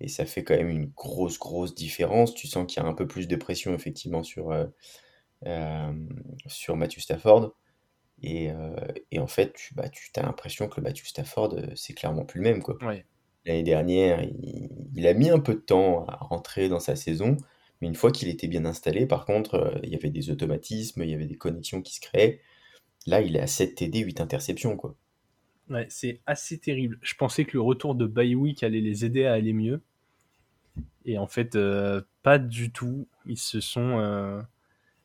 [0.00, 2.34] Et ça fait quand même une grosse, grosse différence.
[2.34, 4.66] Tu sens qu'il y a un peu plus de pression effectivement sur, euh,
[5.46, 5.92] euh,
[6.46, 7.54] sur Matthew Stafford.
[8.22, 8.76] Et, euh,
[9.12, 12.24] et en fait, tu, bah, tu as l'impression que le Matthew Stafford, euh, c'est clairement
[12.24, 12.78] plus le même, quoi.
[13.46, 17.36] L'année dernière, il, il a mis un peu de temps à rentrer dans sa saison,
[17.80, 21.10] mais une fois qu'il était bien installé, par contre, il y avait des automatismes, il
[21.10, 22.40] y avait des connexions qui se créaient.
[23.06, 24.96] Là, il est à 7 TD, 8 interceptions, quoi.
[25.70, 26.98] Ouais, c'est assez terrible.
[27.02, 29.80] Je pensais que le retour de Baywick allait les aider à aller mieux.
[31.04, 33.06] Et en fait, euh, pas du tout.
[33.26, 33.98] Ils se sont.
[34.00, 34.40] euh,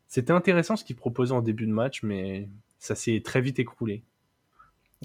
[0.08, 4.04] C'était intéressant ce qu'ils proposaient en début de match, mais ça s'est très vite écroulé.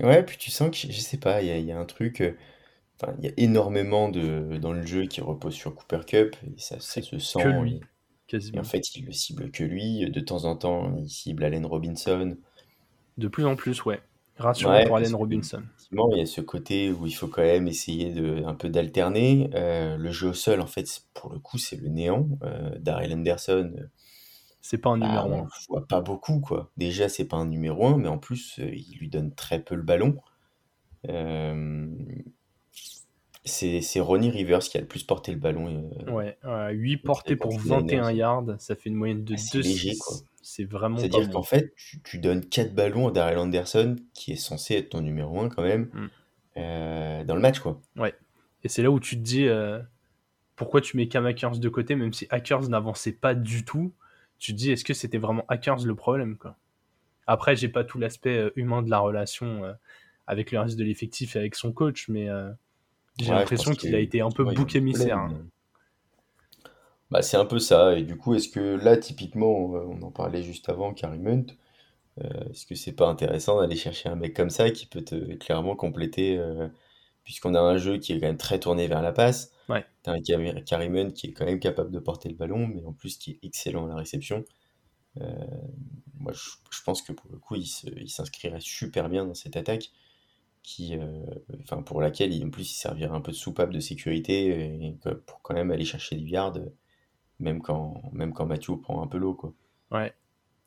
[0.01, 2.21] Ouais, puis tu sens que, je sais pas, il y y a un truc.
[2.21, 2.33] euh,
[3.01, 6.59] Enfin, il y a énormément de, dans le jeu qui repose sur Cooper Cup, et
[6.61, 7.39] ça, ça se sent.
[7.39, 7.81] que lui.
[8.55, 10.11] Et en fait, il le cible que lui.
[10.11, 12.37] De temps en temps, il cible Allen Robinson.
[13.19, 14.01] De plus en plus, ouais.
[14.39, 15.63] Rassurant Ouais, pour Allen Robinson.
[15.77, 18.69] Effectivement, il y a ce côté où il faut quand même essayer de un peu
[18.69, 19.49] d'alterner.
[19.55, 22.29] Euh, le jeu au sol, en fait, pour le coup, c'est le néant.
[22.43, 23.87] Euh, Darrell Anderson, euh,
[24.61, 25.45] C'est pas un bah, numéro on 1.
[25.45, 26.71] le voit pas beaucoup, quoi.
[26.77, 29.75] Déjà, c'est pas un numéro un, mais en plus, euh, il lui donne très peu
[29.75, 30.17] le ballon.
[33.45, 35.91] C'est Ronnie Rivers qui a le plus porté le ballon.
[36.09, 36.37] Ouais,
[36.73, 37.97] 8 portés pour contre les Niners.
[38.01, 40.17] 21 yards, ça fait une moyenne de Ah, c'est 2 léger, quoi.
[40.49, 44.37] C'est vraiment C'est-à-dire qu'en fait, tu, tu donnes 4 ballons à Darrell Anderson, qui est
[44.37, 46.07] censé être ton numéro 1 quand même, Mm.
[46.59, 47.81] euh, dans le match, quoi.
[48.63, 49.81] Et c'est là où tu te dis euh,
[50.55, 53.93] pourquoi tu mets Cam Akers de côté, même si Akers n'avançait pas du tout.
[54.39, 56.57] Tu te dis est-ce que c'était vraiment Akers le problème quoi?
[57.27, 59.73] Après, j'ai pas tout l'aspect euh, humain de la relation euh,
[60.29, 62.29] avec le reste de l'effectif et avec son coach, mais
[63.19, 65.19] j'ai Ouais, l'impression qu'il a été un peu ouais, bouc émissaire.
[65.19, 65.33] hein.
[67.11, 67.97] Bah, c'est un peu ça.
[67.99, 71.47] Et du coup, est-ce que là, typiquement, euh, on en parlait juste avant, Carrie Munt,
[72.25, 75.35] euh, est-ce que c'est pas intéressant d'aller chercher un mec comme ça qui peut te
[75.37, 76.69] clairement compléter, euh,
[77.25, 79.53] puisqu'on a un jeu qui est quand même très tourné vers la passe.
[79.69, 79.85] Ouais.
[80.03, 82.93] T'as un Carrie Munt qui est quand même capable de porter le ballon, mais en
[82.95, 84.45] plus qui est excellent à la réception.
[85.21, 85.27] Euh,
[86.19, 86.41] moi, je,
[86.71, 89.91] je pense que pour le coup, il se- il s'inscrirait super bien dans cette attaque,
[90.63, 91.25] qui, euh,
[91.63, 94.49] enfin, pour laquelle, il- en plus, il servirait un peu de soupape de sécurité
[94.87, 96.73] et pour quand même aller chercher du yard,
[97.39, 99.53] même quand, même quand Mathieu prend un peu l'eau, quoi.
[99.91, 100.13] Ouais.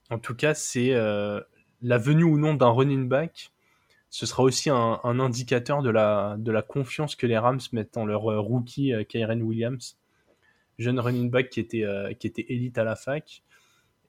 [0.10, 1.42] En tout cas, c'est euh,
[1.82, 3.52] la venue ou non d'un running back.
[4.10, 8.06] Ce sera aussi un, indicateur de la, de la confiance que les Rams mettent en
[8.06, 9.98] leur euh, rookie euh, Kyren Williams,
[10.80, 11.86] jeune running back qui était,
[12.20, 13.44] qui était élite à la fac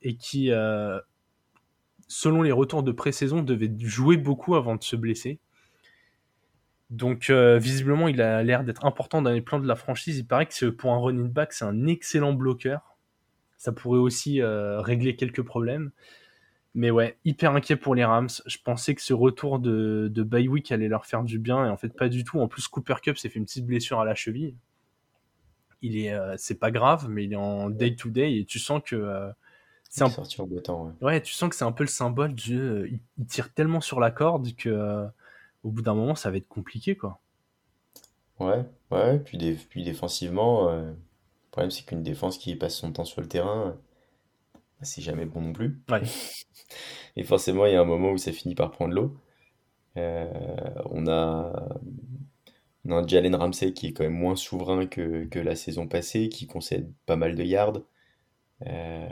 [0.03, 0.53] et qui,
[2.07, 5.41] selon les retours de pré-saison, devait jouer beaucoup avant de se blesser.
[6.91, 10.19] Donc, euh, visiblement, il a l'air d'être important dans les plans de la franchise.
[10.19, 12.97] Il paraît que pour un running back, c'est un excellent bloqueur.
[13.57, 15.93] Ça pourrait aussi euh, régler quelques problèmes.
[16.75, 18.29] Mais ouais, hyper inquiet pour les Rams.
[18.47, 21.69] Je pensais que ce retour de, de bye week allait leur faire du bien, et
[21.69, 22.41] en fait, pas du tout.
[22.41, 24.55] En plus, Cooper Cup s'est fait une petite blessure à la cheville.
[25.83, 28.59] Il est, euh, c'est pas grave, mais il est en day to day, et tu
[28.59, 29.31] sens que
[29.89, 31.07] c'est Il un est sorti en beau temps, ouais.
[31.07, 33.01] Ouais, tu sens que c'est un peu le symbole du.
[33.19, 35.09] il, tire tellement sur la corde que
[35.65, 37.21] au bout d'un moment, ça va être compliqué, quoi.
[38.41, 40.97] Ouais, ouais, puis, puis défensivement, euh, le
[41.51, 43.77] problème c'est qu'une défense qui passe son temps sur le terrain,
[44.55, 45.81] bah, c'est jamais bon non plus.
[45.91, 46.03] Ouais.
[47.17, 49.17] Et forcément, il y a un moment où ça finit par prendre l'eau.
[49.99, 50.31] Euh,
[50.91, 51.69] on a,
[52.85, 55.87] on a un Jalen Ramsey qui est quand même moins souverain que, que la saison
[55.87, 57.81] passée, qui concède pas mal de yards.
[58.67, 59.09] Euh,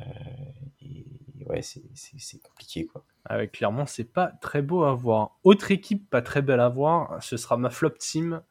[0.83, 1.07] et
[1.47, 3.05] ouais, c'est compliqué, quoi.
[3.31, 5.39] Ouais, clairement, c'est pas très beau à voir.
[5.45, 8.43] Autre équipe pas très belle à voir, ce sera ma flop team.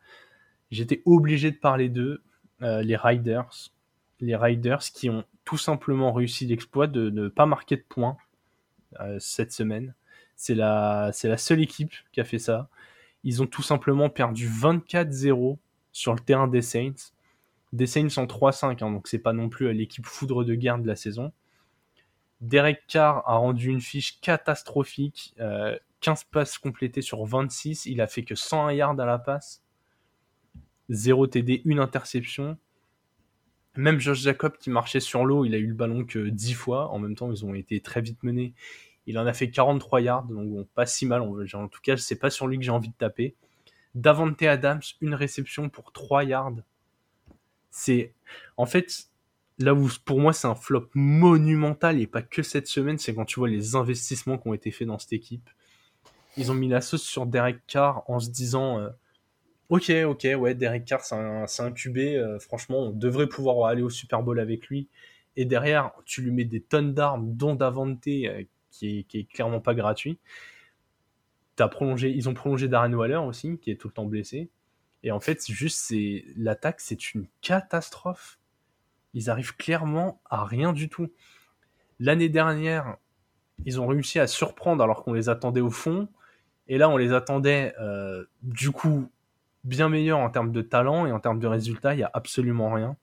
[0.70, 2.22] J'étais obligé de parler d'eux,
[2.62, 3.72] euh, les Riders.
[4.20, 8.18] Les Riders qui ont tout simplement réussi l'exploit de ne pas marquer de points
[9.00, 9.96] euh, cette semaine.
[10.36, 12.70] C'est la, la seule équipe qui a fait ça.
[13.24, 15.58] Ils ont tout simplement perdu 24-0
[15.92, 17.12] sur le terrain des Saints.
[17.74, 20.78] Des Saints en 3-5, hein, donc c'est pas non plus euh, l'équipe foudre de guerre
[20.78, 21.32] de la saison.
[22.42, 25.34] Derek Carr a rendu une fiche catastrophique.
[25.40, 27.88] euh, 15 passes complétées sur 26.
[27.88, 29.64] Il a fait que 101 yards à la passe.
[30.90, 32.58] 0 TD, une interception.
[33.76, 36.90] Même Josh Jacob qui marchait sur l'eau, il a eu le ballon que 10 fois.
[36.90, 38.54] En même temps, ils ont été très vite menés.
[39.06, 41.22] Il en a fait 43 yards, donc pas si mal.
[41.22, 43.36] En tout cas, c'est pas sur lui que j'ai envie de taper.
[43.96, 46.58] Davante Adams, une réception pour 3 yards.
[47.72, 48.14] C'est.
[48.58, 49.10] En fait,
[49.60, 53.26] là où pour moi c'est un flop monumental et pas que cette semaine, c'est quand
[53.26, 55.50] tu vois les investissements qui ont été faits dans cette équipe.
[56.38, 58.90] Ils ont mis la sauce sur Derek Carr en se disant euh,
[59.70, 63.82] Ok, ok, ouais, Derek Carr c'est un, un QB, euh, franchement, on devrait pouvoir aller
[63.82, 64.88] au Super Bowl avec lui.
[65.36, 69.76] Et derrière, tu lui mets des tonnes d'armes, dont Davante, euh, qui, est, clairement pas
[69.76, 70.20] gratuit.
[71.60, 74.50] Ils ont prolongé Darren Waller aussi, qui est tout le temps blessé.
[75.04, 75.94] Et en fait, juste,
[76.36, 78.40] l'attaque, c'est une catastrophe.
[79.18, 81.10] Ils arrivent clairement à rien du tout.
[82.00, 82.98] L'année dernière,
[83.66, 86.10] ils ont réussi à surprendre alors qu'on les attendait au fond.
[86.68, 89.12] Et là, on les attendait euh, du coup
[89.66, 91.94] bien meilleurs en termes de talent et en termes de résultats.
[91.96, 92.98] Il n'y a absolument rien.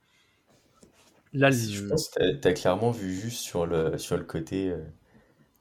[1.34, 4.68] Là, Je le- pense que t'as, t'as clairement vu juste sur le, sur le côté,
[4.70, 4.82] euh,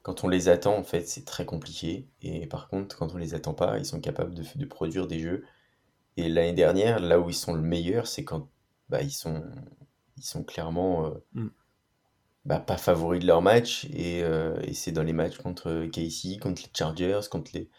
[0.02, 2.08] quand on les attend, en fait, c'est très compliqué.
[2.22, 5.20] Et par contre, quand on les attend pas, ils sont capables de, de produire des
[5.20, 5.44] jeux.
[6.16, 8.50] Et l'année dernière, là où ils sont le meilleur, c'est quand
[8.90, 9.44] bah, ils sont,
[10.16, 11.48] ils sont clairement euh, Mm.
[12.44, 13.86] bah, pas favoris de leur match.
[13.92, 17.70] Et, euh, et c'est dans les matchs contre Casey, contre les Chargers, contre les,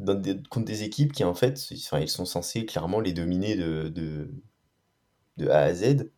[0.00, 3.88] dans des, contre des équipes qui, en fait, ils sont censés clairement les dominer de,
[3.90, 4.30] de,
[5.38, 6.12] de A à Z.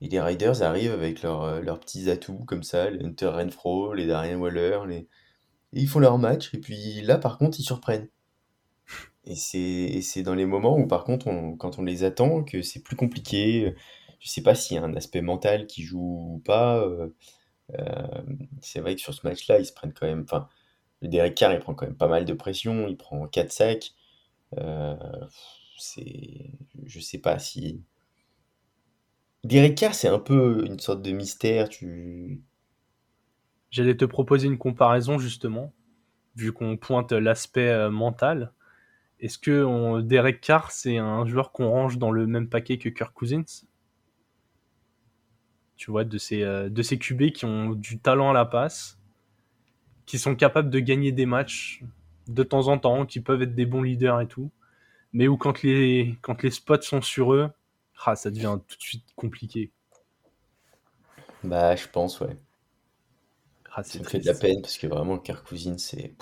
[0.00, 3.92] Et les Riders arrivent avec leurs euh, leurs petits atouts comme ça, les Hunter Renfro,
[3.92, 4.96] les Darien Waller, les...
[4.98, 5.08] et
[5.74, 6.54] ils font leur match.
[6.54, 8.08] Et puis là, par contre, ils surprennent.
[9.24, 12.44] Et c'est et c'est dans les moments où, par contre, on- quand on les attend,
[12.44, 13.74] que c'est plus compliqué.
[14.24, 16.78] Je sais pas s'il y a un aspect mental qui joue ou pas.
[16.80, 17.10] euh,
[17.78, 18.22] euh,
[18.62, 20.26] c'est vrai que sur ce match-là, ils se prennent quand même.
[21.02, 22.88] Derek Carr, il prend quand même pas mal de pression.
[22.88, 23.92] Il prend 4 sacs.
[24.58, 24.96] Euh,
[25.78, 26.50] c'est.
[26.86, 27.82] Je sais pas si.
[29.44, 31.68] Derek Carr, c'est un peu une sorte de mystère.
[31.68, 32.42] Tu.
[33.70, 35.74] J'allais te proposer une comparaison justement,
[36.36, 38.52] vu qu'on pointe l'aspect mental.
[39.20, 43.14] Est-ce que Derek Carr, c'est un joueur qu'on range dans le même paquet que Kirk
[43.14, 43.44] Cousins?
[45.84, 48.98] Tu vois, de ces, euh, de ces QB qui ont du talent à la passe,
[50.06, 51.82] qui sont capables de gagner des matchs
[52.26, 54.50] de temps en temps, qui peuvent être des bons leaders et tout,
[55.12, 57.50] mais où quand les, quand les spots sont sur eux,
[58.06, 59.72] ah, ça devient tout de suite compliqué.
[61.44, 62.36] Bah, je pense, ouais.
[63.74, 66.14] Ah, Ça me fait de la peine parce que vraiment, Cousins, c'est.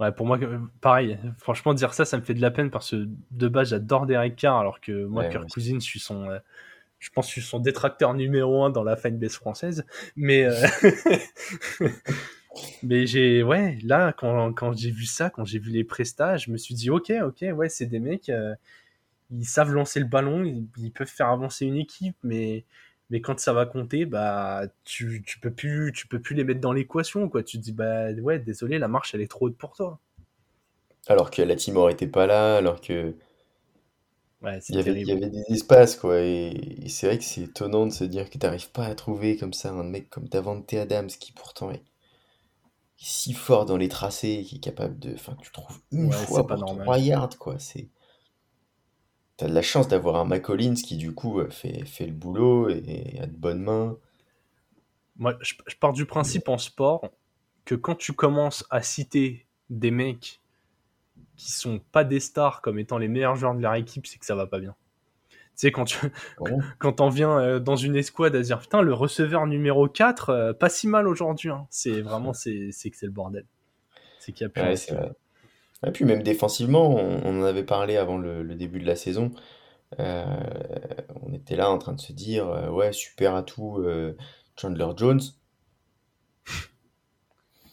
[0.00, 0.38] Ouais, pour moi,
[0.80, 1.18] pareil.
[1.38, 4.36] Franchement, dire ça, ça me fait de la peine parce que de base, j'adore Derek
[4.36, 6.38] Carr, alors que moi, Ouais, Kirk je suis son, euh,
[6.98, 9.86] je pense, que je suis son détracteur numéro un dans la fanbase française.
[10.16, 10.66] Mais, euh,
[12.82, 16.50] mais j'ai, ouais, là, quand, quand j'ai vu ça, quand j'ai vu les prestats, je
[16.50, 18.54] me suis dit, ok, ok, ouais, c'est des mecs, euh,
[19.30, 22.64] ils savent lancer le ballon, ils, ils peuvent faire avancer une équipe, mais,
[23.10, 26.60] mais quand ça va compter, bah, tu, tu peux plus, tu peux plus les mettre
[26.60, 27.42] dans l'équation, quoi.
[27.42, 29.98] Tu te dis, bah, ouais, désolé, la marche, elle est trop haute pour toi.
[31.06, 33.14] Alors que la Timor était pas là, alors que.
[34.42, 35.12] Ouais, Il y avait, il y terrible.
[35.12, 36.20] avait des espaces, quoi.
[36.22, 36.48] Et,
[36.84, 39.52] et c'est vrai que c'est étonnant de se dire que t'arrives pas à trouver comme
[39.52, 41.84] ça un mec comme Davante Adams qui pourtant est
[42.98, 45.14] si fort dans les tracés, qui est capable de.
[45.14, 46.94] Enfin, tu trouves une Ouais, fois pas pour normal.
[46.94, 47.58] 3 yards, quoi.
[47.58, 47.88] C'est.
[49.38, 52.68] T'as de la chance d'avoir un McCollins qui, du coup, euh, fait, fait le boulot
[52.68, 53.96] et, et a de bonnes mains.
[55.16, 57.10] Moi, je, je pars du principe en sport
[57.64, 60.40] que quand tu commences à citer des mecs
[61.38, 64.26] qui sont pas des stars comme étant les meilleurs joueurs de leur équipe, c'est que
[64.26, 64.74] ça va pas bien.
[65.30, 65.96] Tu sais, quand tu
[66.38, 66.58] Voilà.
[66.78, 70.28] quand t'en viens euh, dans une escouade à se dire putain, le receveur numéro 4,
[70.30, 71.48] euh, pas si mal aujourd'hui.
[71.48, 71.66] hein.
[71.70, 73.46] C'est vraiment, c'est c'est que c'est le bordel.
[74.18, 75.12] C'est qu'il y a plus Ouais, vrai.
[75.86, 78.96] Et puis même défensivement, on, on en avait parlé avant le, le début de la
[78.96, 79.32] saison.
[80.00, 80.24] Euh,
[81.22, 84.16] on était là en train de se dire, euh, ouais, super atout euh,
[84.56, 85.20] Chandler Jones.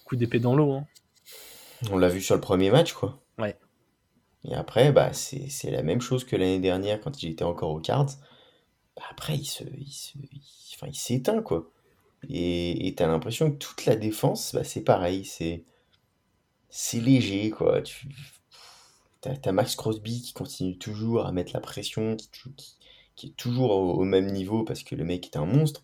[0.05, 0.71] Coup d'épée dans l'eau.
[0.73, 0.85] Hein.
[1.91, 3.21] On l'a vu sur le premier match, quoi.
[3.37, 3.57] Ouais.
[4.45, 7.79] Et après, bah, c'est, la même chose que l'année dernière quand il était encore aux
[7.79, 8.11] Cards.
[8.95, 10.41] Bah, après, il se, il se, il-
[10.75, 11.69] enfin, il s'éteint, quoi.
[12.29, 15.25] Et, t'as l'impression que toute la défense, bah, c'est pareil.
[15.25, 15.63] C'est,
[16.69, 17.81] c'est léger, quoi.
[17.81, 18.09] Tu,
[19.21, 22.77] t'as, Max Crosby qui continue toujours à mettre la pression, qui, qui,
[23.15, 25.83] qui est toujours au, au même niveau parce que le mec est un monstre.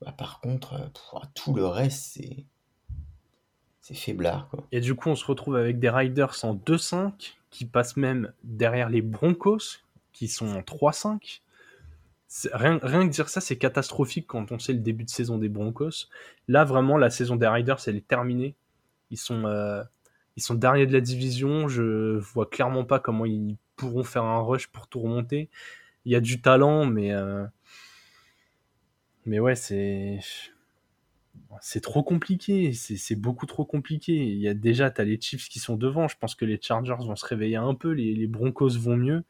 [0.00, 2.46] Bah, par contre, euh, tout le reste, c'est,
[3.88, 4.66] c'est faiblard, quoi.
[4.70, 8.90] Et du coup, on se retrouve avec des Riders en 2-5 qui passent même derrière
[8.90, 9.78] les Broncos
[10.12, 11.42] qui sont en 3-5.
[12.26, 15.38] C'est- Rien, rien que dire ça, c'est catastrophique quand on sait le début de saison
[15.38, 16.08] des Broncos.
[16.48, 18.54] Là, vraiment, la saison des Riders, elle est terminée.
[19.10, 19.82] Ils sont, euh,
[20.36, 21.68] ils sont de la division.
[21.68, 25.48] Je vois clairement pas comment ils pourront faire un rush pour tout remonter.
[26.04, 27.44] Il y a du talent, mais, euh,
[29.24, 30.20] mais ouais, c'est
[31.60, 34.12] c'est trop compliqué, c'est beaucoup trop compliqué.
[34.14, 36.08] Il y a déjà, tu as les Chiefs qui sont devant.
[36.08, 39.24] Je pense que les Chargers vont se réveiller un peu, les, les Broncos vont mieux.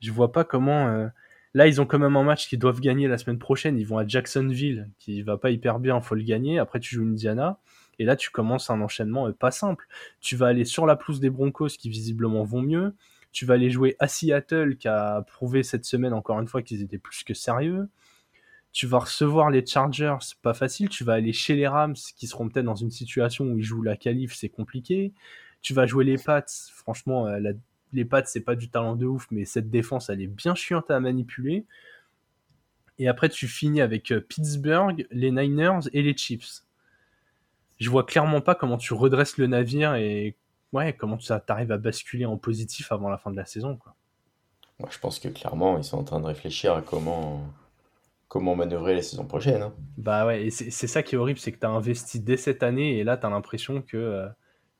[0.00, 0.88] Je vois pas comment.
[0.88, 1.08] euh,
[1.54, 3.78] Là, ils ont quand même un match qu'ils doivent gagner la semaine prochaine.
[3.78, 6.58] Ils vont à Jacksonville, qui va pas hyper bien, faut le gagner.
[6.58, 7.58] Après, tu joues Indiana.
[8.00, 9.86] Et là, tu commences un enchaînement euh, pas simple.
[10.20, 12.94] Tu vas aller sur la pelouse des Broncos, qui visiblement vont mieux.
[13.30, 16.82] Tu vas aller jouer à Seattle, qui a prouvé cette semaine encore une fois qu'ils
[16.82, 17.88] étaient plus que sérieux
[18.74, 20.88] tu vas recevoir les Chargers, c'est pas facile.
[20.88, 23.82] Tu vas aller chez les Rams, qui seront peut-être dans une situation où ils jouent
[23.82, 25.12] la qualif, c'est compliqué.
[25.62, 26.44] Tu vas jouer les Pats,
[26.74, 27.52] franchement, euh,
[27.92, 30.90] les Pats, c'est pas du talent de ouf, mais cette défense, elle est bien chiante
[30.90, 31.64] à manipuler.
[32.98, 36.64] Et après, tu finis avec euh, Pittsburgh, les Niners et les Chiefs.
[37.78, 40.34] Je vois clairement pas comment tu redresses le navire et
[40.72, 43.78] ouais, comment ça t'arrives à basculer en positif avant la fin de la saison.
[44.90, 47.52] Je pense que clairement, ils sont en train de réfléchir à comment,
[48.28, 49.62] comment manœuvrer la saison prochaine.
[49.62, 49.74] hein.
[49.96, 52.62] Bah ouais, et c'est ça qui est horrible, c'est que tu as investi dès cette
[52.62, 54.26] année et là tu as l'impression que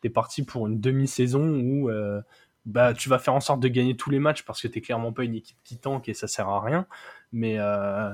[0.03, 2.21] tu es parti pour une demi-saison où euh,
[2.67, 5.13] bah, tu vas faire en sorte de gagner tous les matchs parce que tu clairement
[5.13, 6.87] pas une équipe qui tank et ça sert à rien.
[7.33, 8.11] Mais, euh,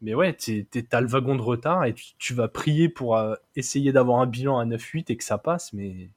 [0.00, 3.34] mais ouais, tu as le wagon de retard et tu, tu vas prier pour euh,
[3.56, 6.10] essayer d'avoir un bilan à 9-8 et que ça passe, mais,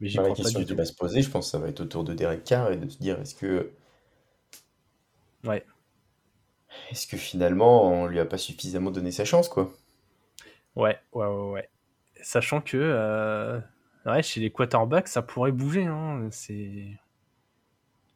[0.00, 2.04] mais j'y la question qui va se poser, je pense que ça va être autour
[2.04, 3.72] de Derek Carr et de se dire est-ce que,
[5.44, 5.64] Ouais.
[6.90, 9.72] Est-ce que finalement on lui a pas suffisamment donné sa chance, quoi?
[10.74, 11.70] Ouais, ouais, ouais, ouais.
[12.22, 13.60] Sachant que euh,
[14.04, 15.84] ouais, chez les quarterbacks, ça pourrait bouger.
[15.84, 16.28] Hein.
[16.30, 16.98] C'est...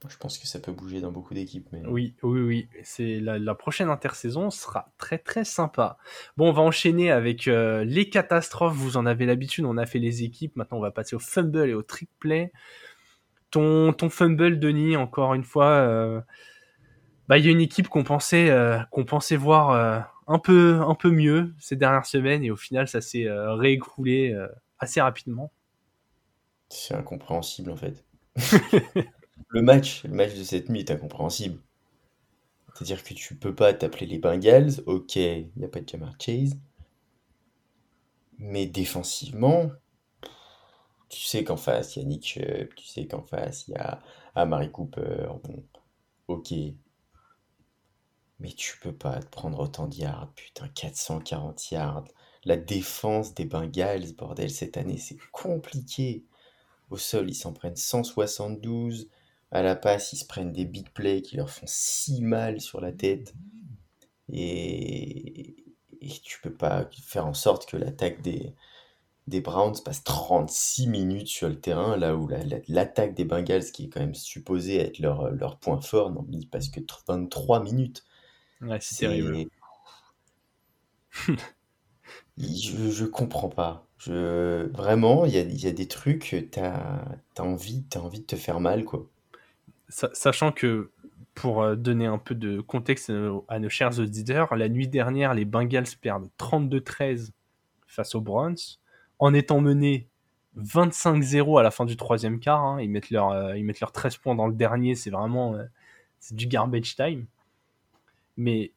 [0.09, 2.69] Je pense que ça peut bouger dans beaucoup d'équipes, mais Oui, oui, oui.
[2.83, 5.99] C'est la, la prochaine intersaison sera très très sympa.
[6.39, 8.75] Bon, on va enchaîner avec euh, les catastrophes.
[8.75, 9.67] Vous en avez l'habitude.
[9.67, 10.57] On a fait les équipes.
[10.57, 12.51] Maintenant, on va passer au fumble et au trick play.
[13.51, 16.21] Ton, ton fumble, Denis, encore une fois, euh,
[17.31, 20.81] bah, il y a une équipe qu'on pensait, euh, qu'on pensait voir euh, un peu,
[20.81, 24.49] un peu mieux ces dernières semaines et au final, ça s'est euh, réécroulé euh,
[24.81, 25.53] assez rapidement.
[26.71, 28.05] c'est incompréhensible en fait.
[29.49, 31.61] Le match, le match de cette nuit est incompréhensible.
[32.75, 36.15] C'est-à-dire que tu peux pas t'appeler les Bengals, ok, il n'y a pas de Jamar
[36.21, 36.57] Chase,
[38.39, 39.71] mais défensivement,
[41.09, 43.77] tu sais qu'en face il y a Nick Chubb, tu sais qu'en face il y
[43.77, 44.01] a
[44.35, 45.65] Amari Cooper, bon,
[46.29, 46.53] ok,
[48.41, 52.05] mais tu peux pas te prendre autant de yards, putain, 440 yards.
[52.45, 56.25] La défense des Bengals, bordel, cette année c'est compliqué.
[56.91, 59.09] Au sol, ils s'en prennent 172.
[59.53, 62.81] À la passe, ils se prennent des big plays qui leur font si mal sur
[62.81, 63.35] la tête.
[64.33, 65.57] Et,
[66.23, 68.55] tu peux pas faire en sorte que l'attaque des,
[69.41, 73.85] Browns passe 36 minutes sur le terrain, là où la- la- l'attaque des Bengals, qui
[73.85, 78.05] est quand même supposée être leur, point fort, il passe que 23 minutes.
[78.63, 79.43] Ouais, c'est terrible.
[82.39, 83.87] je, je comprends pas.
[83.99, 87.05] Je, vraiment, il y a, il y a des trucs, t'as,
[87.35, 89.07] t'as envie, envie de te faire mal, quoi.
[89.89, 90.91] Sa- Sachant que,
[91.35, 94.89] pour euh, donner un peu de contexte à nos, à nos chers auditeurs, la nuit
[94.89, 97.33] dernière, les Bengals perdent 32-13
[97.87, 98.57] face aux Browns,
[99.19, 100.09] en étant menés
[100.57, 102.61] 25-0 à la fin du troisième quart.
[102.63, 102.81] hein.
[102.81, 105.65] Ils, mettent leur, euh, ils mettent leurs 13 points dans le dernier, c'est vraiment euh,
[106.21, 107.27] c'est du garbage time.
[108.37, 108.73] Mais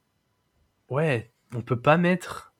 [0.89, 2.53] ouais, on peut pas mettre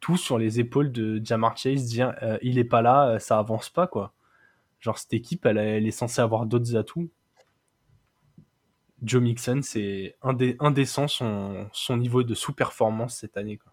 [0.00, 3.38] tout sur les épaules de Jamar Chase, dire euh, il est pas là, euh, ça
[3.38, 4.12] avance pas, quoi.
[4.80, 7.08] Genre, cette équipe, elle, elle est censée avoir d'autres atouts.
[9.02, 13.58] Joe Mixon, c'est indé- indécent son, son niveau de sous-performance cette année.
[13.58, 13.72] Quoi.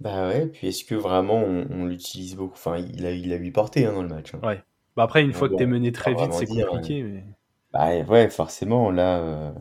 [0.00, 2.54] Bah ouais, puis est-ce que vraiment on, on l'utilise beaucoup?
[2.54, 4.34] Enfin, il a, il a lui porté hein, dans le match.
[4.34, 4.40] hein.
[4.42, 4.62] Ouais.
[4.96, 7.02] Bah après, une fois que t'es mené très vite, c'est compliqué.
[7.02, 7.24] Mais...
[7.72, 9.18] Bah ouais, forcément, là.
[9.18, 9.52] euh,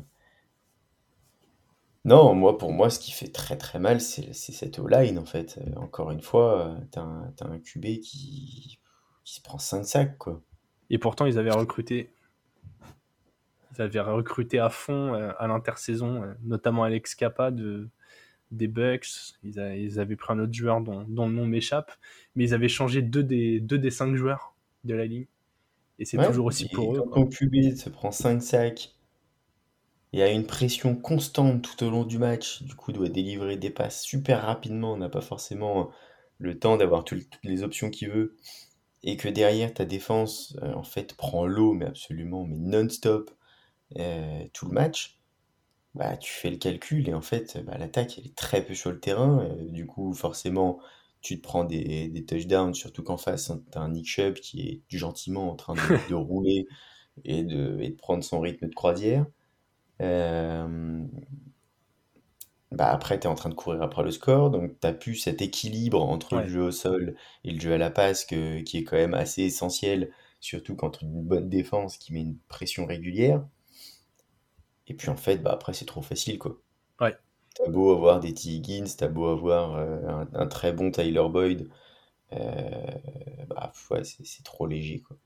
[2.08, 5.26] Non, moi, pour moi, ce qui fait très très mal, c'est c'est cette O-line, en
[5.26, 5.60] fait.
[5.60, 8.80] Euh, Encore une fois, euh, t'as un, t'as un QB qui,
[9.24, 10.42] qui se prend 5 sacs, quoi.
[10.90, 12.12] Et pourtant, ils avaient recruté.
[13.76, 17.90] Ils avaient recruté à fond euh, à l'intersaison, euh, notamment Alex Kappa de,
[18.52, 19.08] des Bucks.
[19.44, 21.92] Ils, a- ils avaient pris un autre joueur dont, dont le nom m'échappe.
[22.36, 24.56] Mais ils avaient changé deux des, deux des cinq joueurs
[24.86, 25.28] de la ligne.
[26.00, 27.02] Et c'est Ouais, toujours aussi et pour eux.
[27.02, 27.24] quand quoi.
[27.24, 28.97] ton QB se prend 5 sacs
[30.14, 33.70] et a une pression constante tout au long du match, du coup doit délivrer des
[33.70, 35.92] passes super rapidement, n'a pas forcément
[36.40, 38.36] le temps d'avoir tout- toutes les options qu'il veut,
[39.04, 43.32] et que derrière ta défense euh, en fait prend l'eau mais absolument mais non-stop
[43.98, 45.20] euh, tout le match,
[45.96, 48.92] bah tu fais le calcul et en fait bah, l'attaque elle est très peu sur
[48.92, 50.80] le terrain, euh, du coup forcément
[51.22, 54.62] tu te prends des, des touchdowns, surtout qu'en face hein, t'as un Nick Chubb qui
[54.92, 56.68] est gentiment en train de, de rouler
[57.26, 59.26] et de, et de prendre son rythme de croisière.
[60.02, 61.06] Euh,
[62.72, 65.42] bah après, tu es en train de courir après le score, donc tu plus cet
[65.42, 66.44] équilibre entre Ouais.
[66.44, 69.14] le jeu au sol et le jeu à la passe que- qui est quand même
[69.14, 73.44] assez essentiel, surtout contre une bonne défense qui met une pression régulière.
[74.88, 76.58] Et puis en fait, bah après, c'est trop facile, quoi.
[77.00, 77.18] Ouais.
[77.56, 78.50] T'as beau avoir des T.
[78.50, 81.70] Higgins, t'as beau avoir euh, un, un très bon Tyler Boyd,
[82.34, 82.72] euh,
[83.50, 85.18] bah ouais, c'est c'est trop léger, quoi.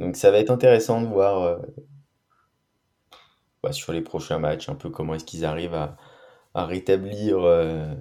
[0.00, 1.58] Donc ça va être intéressant de voir euh,
[3.62, 5.96] bah, sur les prochains matchs un peu comment est-ce qu'ils arrivent à,
[6.54, 7.94] à rétablir euh,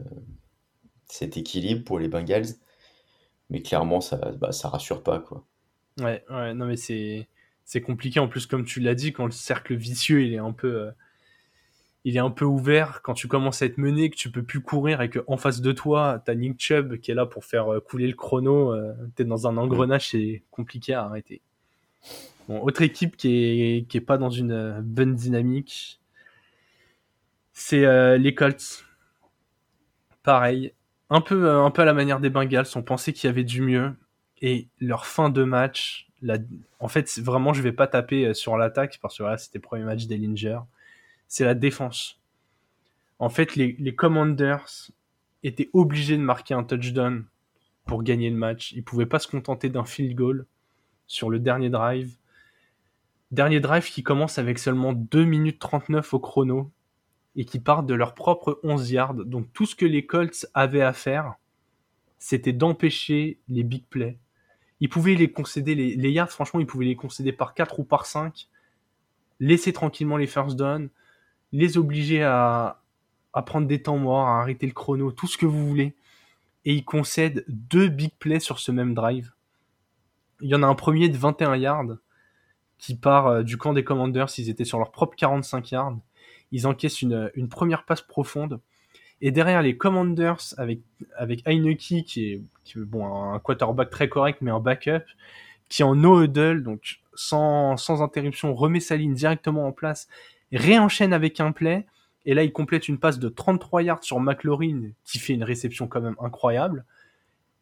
[1.05, 2.55] cet équilibre pour les Bengals.
[3.49, 5.43] Mais clairement, ça, bah, ça rassure pas, quoi.
[5.99, 7.27] Ouais, ouais, non mais c'est
[7.65, 10.53] c'est compliqué en plus comme tu l'as dit quand le cercle vicieux il est un
[10.53, 10.91] peu euh,
[12.05, 14.61] il est un peu ouvert quand tu commences à être mené que tu peux plus
[14.61, 17.71] courir et que en face de toi t'as Nick Chubb qui est là pour faire
[17.71, 21.41] euh, couler le chrono euh, t'es dans un engrenage c'est compliqué à arrêter
[22.49, 26.01] bon autre équipe qui est qui est pas dans une euh, bonne dynamique
[27.53, 28.85] c'est euh, les Colts
[30.23, 30.73] pareil,
[31.09, 33.43] un peu, euh, un peu à la manière des Bengals, on pensait qu'il y avait
[33.43, 33.95] du mieux.
[34.41, 36.07] Et leur fin de match,
[36.79, 39.83] en fait, vraiment, je vais pas taper sur l'attaque parce que voilà, c'était le premier
[39.83, 40.59] match d'Ellinger.
[41.27, 42.19] C'est la défense.
[43.17, 44.91] En fait, les, les Commanders
[45.43, 47.25] étaient obligés de marquer un touchdown
[47.85, 48.71] pour gagner le match.
[48.73, 50.45] Ils pouvaient pas se contenter d'un field goal
[51.07, 52.15] sur le dernier drive.
[53.31, 56.71] Dernier drive qui commence avec seulement 2 minutes 39 au chrono
[57.35, 59.13] et qui part de leur propre 11 yards.
[59.13, 61.35] Donc tout ce que les Colts avaient à faire,
[62.17, 64.17] c'était d'empêcher les big plays.
[64.79, 67.83] Ils pouvaient les concéder, les, les yards, franchement, ils pouvaient les concéder par 4 ou
[67.83, 68.47] par 5,
[69.39, 70.89] laisser tranquillement les first down,
[71.51, 72.81] les obliger à,
[73.33, 75.95] à prendre des temps morts, à arrêter le chrono, tout ce que vous voulez.
[76.65, 79.33] Et ils concèdent deux big plays sur ce même drive.
[80.41, 81.97] Il y en a un premier de 21 yards
[82.79, 85.97] qui part euh, du camp des Commanders, ils étaient sur leur propre 45 yards.
[86.51, 88.59] Ils encaissent une, première passe profonde.
[89.21, 90.79] Et derrière les Commanders, avec,
[91.17, 91.99] avec Heineke, qui
[92.31, 95.03] est, qui est, bon, un quarterback très correct, mais un backup,
[95.67, 100.07] qui en no huddle, donc sans, sans interruption, remet sa ligne directement en place,
[100.51, 101.85] réenchaîne avec un play,
[102.25, 105.87] et là il complète une passe de 33 yards sur McLaurin, qui fait une réception
[105.87, 106.85] quand même incroyable.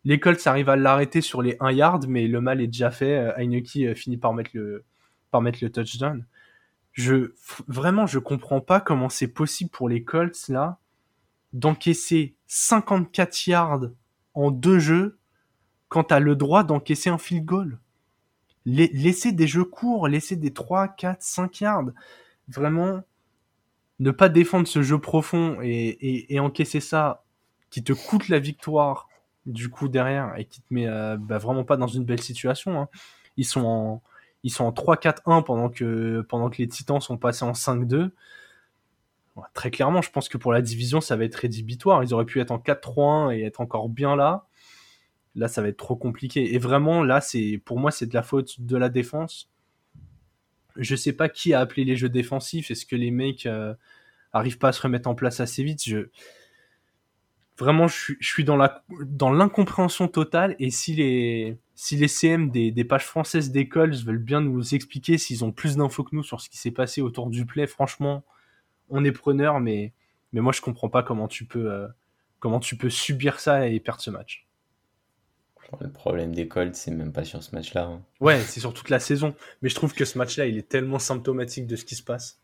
[0.05, 3.17] Les Colts arrivent à l'arrêter sur les 1 yard, mais le mal est déjà fait.
[3.17, 4.85] Euh, Heineke euh, finit par mettre le,
[5.31, 6.25] par mettre le touchdown.
[6.93, 7.33] Je,
[7.67, 10.79] vraiment, je comprends pas comment c'est possible pour les Colts, là,
[11.53, 13.81] d'encaisser 54 yards
[14.33, 15.17] en deux jeux
[15.89, 17.79] quand t'as le droit d'encaisser un field goal.
[18.65, 21.85] La- laisser des jeux courts, laisser des 3, 4, 5 yards.
[22.49, 23.01] Vraiment,
[23.99, 27.23] ne pas défendre ce jeu profond et, et, et encaisser ça
[27.69, 29.09] qui te coûte la victoire
[29.45, 32.79] du coup derrière et qui te met euh, bah, vraiment pas dans une belle situation.
[32.81, 32.89] hein.
[33.37, 34.01] Ils sont en,
[34.47, 38.11] ils sont en 3-4-1 pendant que, pendant que les Titans sont passés en 5-2.
[39.35, 42.01] Ouais, Très clairement, je pense que pour la division, ça va être rédhibitoire.
[42.01, 44.47] Ils auraient pu être en 4-3-1 et être encore bien là.
[45.35, 46.53] Là, ça va être trop compliqué.
[46.53, 49.49] Et vraiment, là, c'est pour moi, c'est de la faute de la défense.
[50.77, 52.71] Je sais pas qui a appelé les jeux défensifs.
[52.71, 53.73] Est-ce que les mecs euh,
[54.31, 55.83] arrivent pas à se remettre en place assez vite?
[55.85, 56.07] Je
[57.57, 60.55] vraiment, je suis, je suis dans la dans l'incompréhension totale.
[60.59, 65.17] Et si les si les CM des, des pages françaises d'écoles veulent bien nous expliquer
[65.17, 68.23] s'ils ont plus d'infos que nous sur ce qui s'est passé autour du play, franchement,
[68.89, 69.59] on est preneur.
[69.59, 69.93] Mais
[70.33, 71.87] mais moi, je comprends pas comment tu peux euh,
[72.39, 74.45] comment tu peux subir ça et perdre ce match.
[75.81, 77.83] Le problème des Colts, c'est même pas sur ce match-là.
[77.87, 78.01] hein.
[78.21, 79.35] Ouais, c'est sur toute la saison.
[79.61, 82.39] Mais je trouve que ce match-là, il est tellement symptomatique de ce qui se passe.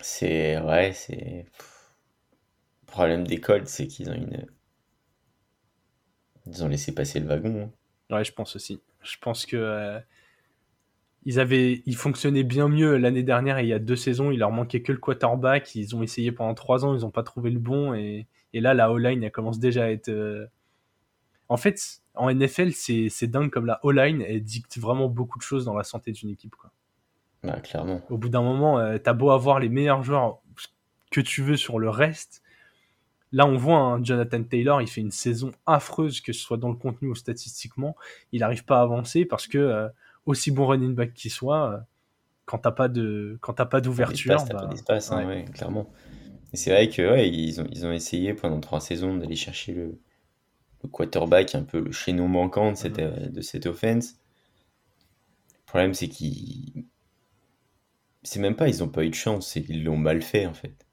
[0.00, 1.46] C'est ouais, c'est
[2.88, 4.46] problème des Colts, c'est qu'ils ont une
[6.46, 7.70] ils ont laissé passer le wagon.
[8.10, 8.16] hein.
[8.16, 8.80] Ouais, je pense aussi.
[9.02, 9.98] Je pense que euh,
[11.24, 14.38] ils avaient, ils fonctionnaient bien mieux l'année dernière et il y a deux saisons, il
[14.38, 15.74] leur manquait que le quarterback.
[15.74, 18.72] Ils ont essayé pendant trois ans, ils n'ont pas trouvé le bon et, et là
[18.72, 20.08] la O-line elle commence déjà à être.
[20.08, 20.46] euh,
[21.50, 25.42] En fait, en NFL, c'est c'est dingue comme la O-line elle dicte vraiment beaucoup de
[25.44, 26.54] choses dans la santé d'une équipe.
[26.56, 26.70] Quoi.
[27.42, 28.00] Bah, clairement.
[28.08, 30.40] Au bout d'un moment, euh, t'as beau avoir les meilleurs joueurs
[31.10, 32.42] que tu veux sur le reste.
[33.32, 36.68] Là, on voit un Jonathan Taylor, il fait une saison affreuse, que ce soit dans
[36.70, 37.96] le contenu ou statistiquement.
[38.32, 39.88] Il n'arrive pas à avancer parce que, euh,
[40.26, 41.78] aussi bon running back qu'il soit, euh,
[42.46, 45.26] quand t'as pas de, quand t'as pas d'ouverture, bah, pas d'espace, hein, ouais.
[45.26, 45.90] ouais, clairement.
[46.52, 49.72] Et c'est vrai que ouais, ils ont, ils ont essayé pendant trois saisons d'aller chercher
[49.74, 50.00] le,
[50.84, 53.04] le quarterback, un peu le chaînon manquant de cette, Mhm.
[53.04, 54.16] euh, de cette offense.
[55.52, 56.86] Le problème, c'est qu'ils.
[58.22, 60.86] C'est même pas, ils ont pas eu de chance, qu'ils l'ont mal fait en fait.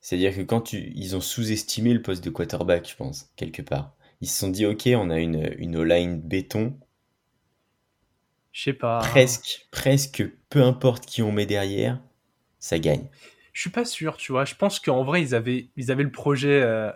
[0.00, 3.94] C'est-à-dire que quand tu, ils ont sous-estimé le poste de quarterback, je pense, quelque part.
[4.20, 6.76] Ils se sont dit, ok, on a une, une O-line béton,
[8.52, 8.98] je sais pas.
[8.98, 12.00] presque, presque, peu importe qui on met derrière,
[12.58, 13.06] ça gagne.
[13.52, 14.44] Je suis pas sûr, tu vois.
[14.44, 16.90] Je pense qu'en vrai, ils avaient, ils avaient le projet euh,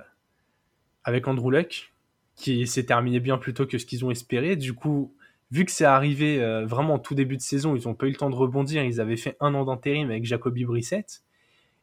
[1.04, 1.92] avec Andrew Luck,
[2.36, 4.56] qui s'est terminé bien plus tôt que ce qu'ils ont espéré.
[4.56, 5.14] Du coup,
[5.50, 8.10] vu que c'est arrivé euh, vraiment en tout début de saison, ils ont pas eu
[8.10, 8.82] le temps de rebondir.
[8.84, 11.22] Ils avaient fait un an d'intérim avec Jacoby Brissett.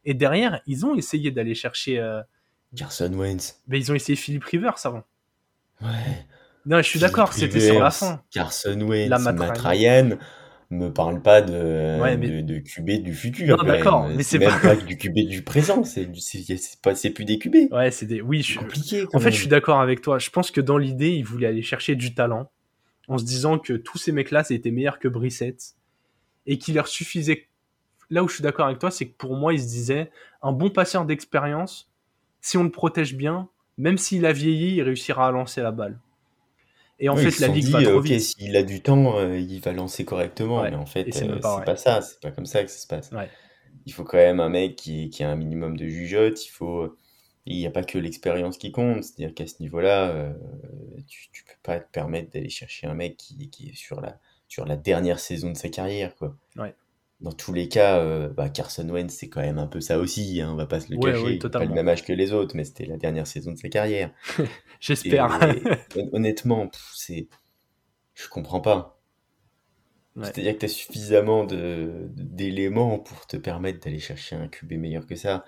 [0.04, 1.98] Et derrière, ils ont essayé d'aller chercher.
[1.98, 2.20] euh,
[2.76, 3.60] Carson Wentz.
[3.66, 5.02] ben, ils ont essayé Philippe Rivers avant.
[5.82, 5.88] Ouais.
[6.66, 8.22] Non, je suis d'accord, c'était sur la fin.
[8.30, 9.70] Carson Wentz, La Matt Matt, Ryan.
[10.10, 10.18] Ryan,
[10.70, 13.56] me parle pas de, Ouais, mais- de, de QB du futur.
[13.56, 14.76] Non, d'accord, mais c'est pas- pas...
[14.76, 17.72] du QB du présent, c'est plus des QB.
[17.72, 18.20] Ouais, c'est des.
[18.20, 19.04] Oui, je compliqué.
[19.12, 20.18] En fait, je suis d'accord avec toi.
[20.18, 22.50] Je pense que dans l'idée, ils voulaient aller chercher du talent
[23.08, 25.74] en se disant que tous ces mecs-là, c'était meilleurs que Brissett
[26.46, 27.48] et qu'il leur suffisait.
[28.10, 30.10] Là où je suis d'accord avec toi, c'est que pour moi, ils se disaient
[30.42, 31.88] un bon passeur d'expérience,
[32.40, 33.48] si on le protège bien,
[33.78, 35.98] même s'il a vieilli, il réussira à lancer la balle.
[36.98, 39.60] Et en Oui, fait, la ligue dit, va trop s'il a du temps, euh, il
[39.60, 40.60] va lancer correctement.
[40.60, 42.02] Ouais, Mais en fait, c'est euh, pas pas ça.
[42.02, 43.10] C'est pas comme ça que ça se passe.
[43.10, 43.30] Ouais.
[43.86, 46.44] Il faut quand même un mec qui, qui a un minimum de jugeote.
[46.44, 46.94] Il faut,
[47.46, 49.02] il n'y a pas que l'expérience qui compte.
[49.02, 50.32] C'est-à-dire qu'à ce niveau-là, euh,
[51.08, 54.18] tu, tu peux pas te permettre d'aller chercher un mec qui, qui est sur la,
[54.48, 56.36] sur la dernière saison de sa carrière, quoi.
[56.56, 56.74] Ouais.
[57.20, 60.40] Dans tous les cas, euh, bah, Carson Wentz, c'est quand même un peu ça aussi,
[60.40, 61.22] hein, on va pas se le Ouais, cacher.
[61.24, 63.58] ouais, il pas le même âge que les autres, mais c'était la dernière saison de
[63.58, 64.10] sa carrière.
[64.80, 65.30] J'espère.
[66.12, 67.28] Honnêtement, c'est,
[68.14, 69.00] je comprends pas.
[70.16, 70.34] Ouais.
[70.34, 75.06] C'est-à-dire que tu as suffisamment de- d'éléments pour te permettre d'aller chercher un QB meilleur
[75.06, 75.44] que ça.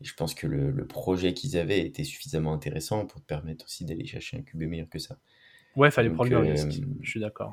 [0.00, 3.66] Et je pense que le, le projet qu'ils avaient était suffisamment intéressant pour te permettre
[3.66, 5.18] aussi d'aller chercher un QB meilleur que ça.
[5.76, 6.82] Ouais, fallait Donc, prendre le euh, risque.
[7.00, 7.52] Je suis d'accord.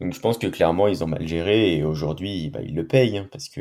[0.00, 3.18] Donc je pense que clairement ils ont mal géré et aujourd'hui bah, ils le payent
[3.18, 3.60] hein, parce que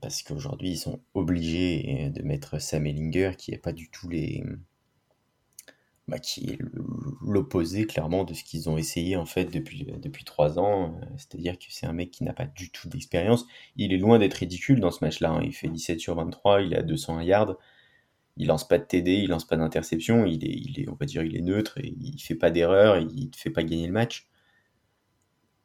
[0.00, 4.42] parce qu'aujourd'hui ils sont obligés de mettre Sam Ellinger qui est pas du tout les
[6.08, 6.58] bah, qui
[7.22, 10.96] l'opposé clairement de ce qu'ils ont essayé en fait depuis depuis trois ans.
[11.02, 13.46] Euh, C'est-à-dire que c'est un mec qui n'a pas du tout d'expérience.
[13.76, 15.30] Il est loin d'être ridicule dans ce match-là.
[15.30, 15.40] hein.
[15.44, 17.56] Il fait 17 sur 23, il est à 201 yards.
[18.38, 20.26] Il lance pas de TD, il lance pas d'interception.
[20.26, 22.98] Il est, il est, on va dire, il est neutre et il fait pas d'erreur.
[22.98, 24.29] Il te fait pas gagner le match.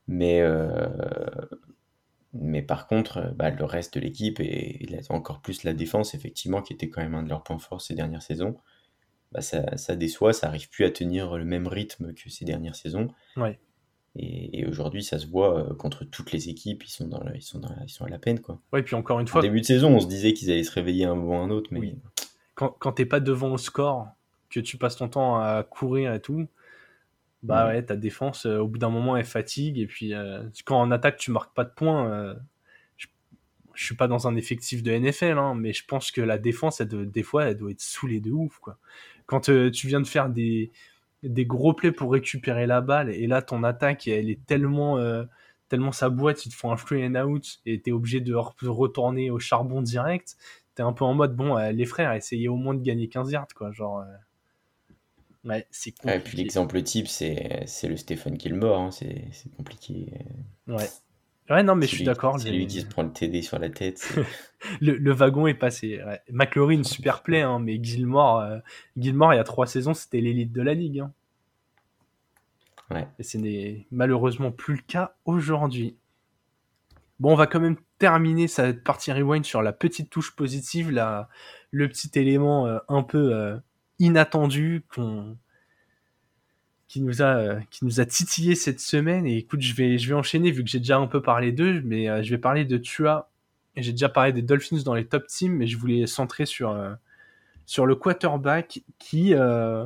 [0.08, 0.88] Mais, euh,
[2.34, 6.74] mais par contre, bah, le reste de l'équipe et, encore plus la défense, effectivement, qui
[6.74, 8.56] était quand même un de leurs points forts ces dernières saisons,
[9.32, 12.76] bah, ça, ça déçoit, ça arrive plus à tenir le même rythme que ces dernières
[12.76, 13.08] saisons.
[13.38, 13.60] Ouais.
[14.18, 17.36] Et, et aujourd'hui, ça se voit euh, contre toutes les équipes, ils sont, dans la-
[17.36, 18.40] ils, sont dans la- ils sont à la peine.
[18.40, 18.62] Quoi.
[18.72, 21.06] Ouais, puis encore une fois, début de saison, on se disait qu'ils allaient se réveiller
[21.06, 21.98] un moment ou un autre, mais Oui.
[22.54, 24.08] quand, quand t'es pas devant au score,
[24.50, 26.48] que tu passes ton temps à courir et tout,
[27.46, 27.84] bah Ouais.
[27.84, 29.78] ta défense, euh, au bout d'un moment, elle fatigue.
[29.80, 32.36] Et puis, euh, quand en attaque, tu marques pas de points, euh,
[32.98, 33.08] je,
[33.74, 36.82] je suis pas dans un effectif de NFL, hein, mais je pense que la défense,
[36.82, 38.58] elle doit- des fois, elle doit être saoulée de ouf.
[38.60, 38.78] Quoi.
[39.26, 40.72] Quand tu viens de faire des,
[41.24, 45.00] des gros plays pour récupérer la balle, et là, ton attaque, elle est tellement,
[45.70, 48.54] tellement sa boîte, ils te font un free and out, et t'es obligé de re-
[48.68, 50.38] retourner au charbon direct
[50.76, 53.48] t'es un peu en mode bon les frères essayez au moins de gagner 15 yards
[53.56, 54.04] quoi genre
[55.46, 59.50] ouais c'est Ouais, compliqué puis l'exemple type, c'est c'est le Stephen Gilmore, hein, c'est c'est
[59.56, 60.12] compliqué.
[60.68, 60.90] ouais
[61.50, 63.60] ouais non mais je suis d'accord C'est les- lui qui se prend le TD sur
[63.60, 64.16] la tête.
[64.82, 66.20] le, le wagon est passé ouais.
[66.32, 68.58] McLaurin super play hein, mais Gilmore euh,
[68.98, 71.14] Gilmore il y a trois saisons c'était l'élite de la ligue hein.
[72.92, 73.08] Ouais.
[73.20, 75.96] et ce n'est malheureusement plus le cas aujourd'hui
[77.20, 81.30] bon on va quand même terminer cette partie rewind sur la petite touche positive la,
[81.72, 83.58] le petit élément euh, un peu euh,
[84.00, 85.38] inattendu qu'on
[86.88, 89.26] qui nous a qui nous a titillé cette semaine.
[89.26, 91.82] Et écoute je vais je vais enchaîner vu que j'ai déjà un peu parlé d'eux
[91.84, 93.30] mais euh, je vais parler de Tua.
[93.76, 96.72] Et j'ai déjà parlé des Dolphins dans les top teams mais je voulais centrer sur
[96.72, 96.94] euh,
[97.66, 99.86] sur le quarterback qui euh,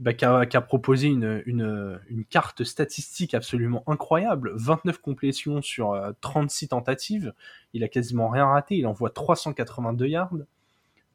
[0.00, 4.52] bah, a, qui a proposé une, une, une carte statistique absolument incroyable.
[4.56, 7.32] 29 complétions sur euh, 36 tentatives.
[7.72, 8.76] Il a quasiment rien raté.
[8.76, 10.34] Il envoie 382 yards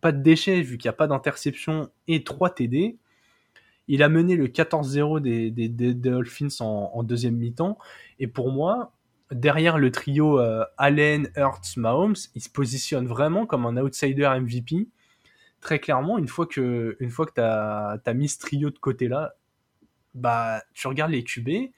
[0.01, 2.97] pas de déchets vu qu'il n'y a pas d'interception et 3 TD
[3.89, 7.79] il a mené le 14-0 des, Dolphins en, deuxième mi-temps.
[8.19, 8.93] Et pour moi,
[9.31, 14.87] derrière le trio euh, Allen, Hurts, Mahomes, il se positionne vraiment comme un outsider MVP.
[15.59, 19.33] Très clairement, une fois que, tu as, mis ce trio de côté-là,
[20.13, 21.71] bah, tu regardes les QB, tu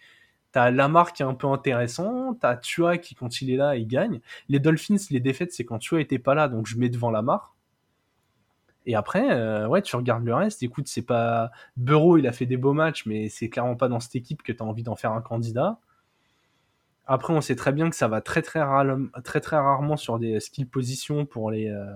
[0.60, 3.78] as Lamar qui est un peu intéressant, tu as Tua qui, quand il est là,
[3.78, 4.20] il gagne.
[4.50, 7.56] Les Dolphins, les défaites, c'est quand Tua était pas là, donc je mets devant Lamar.
[8.86, 10.64] Et après, euh, ouais, tu regardes le reste.
[10.64, 14.00] Écoute, c'est pas Bureau, il a fait des beaux matchs, mais c'est clairement pas dans
[14.00, 15.80] cette équipe que tu as envie d'en faire un candidat.
[17.06, 21.26] Après, on sait très bien que ça va très très, rarement sur des skill positions
[21.26, 21.94] pour les euh,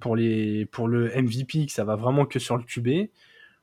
[0.00, 3.10] pour les pour le MVP, que ça va vraiment que sur le QB.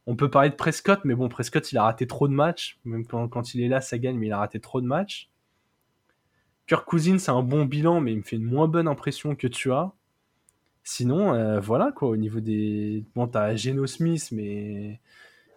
[0.07, 2.79] On peut parler de Prescott, mais bon, Prescott, il a raté trop de matchs.
[2.85, 5.29] Même quand, quand il est là, ça gagne, mais il a raté trop de matchs.
[6.67, 9.47] Kirk Cousins, c'est un bon bilan, mais il me fait une moins bonne impression que
[9.47, 9.91] tu as.
[10.83, 13.03] Sinon, euh, voilà quoi, au niveau des.
[13.15, 14.99] Bon, t'as Geno Smith, mais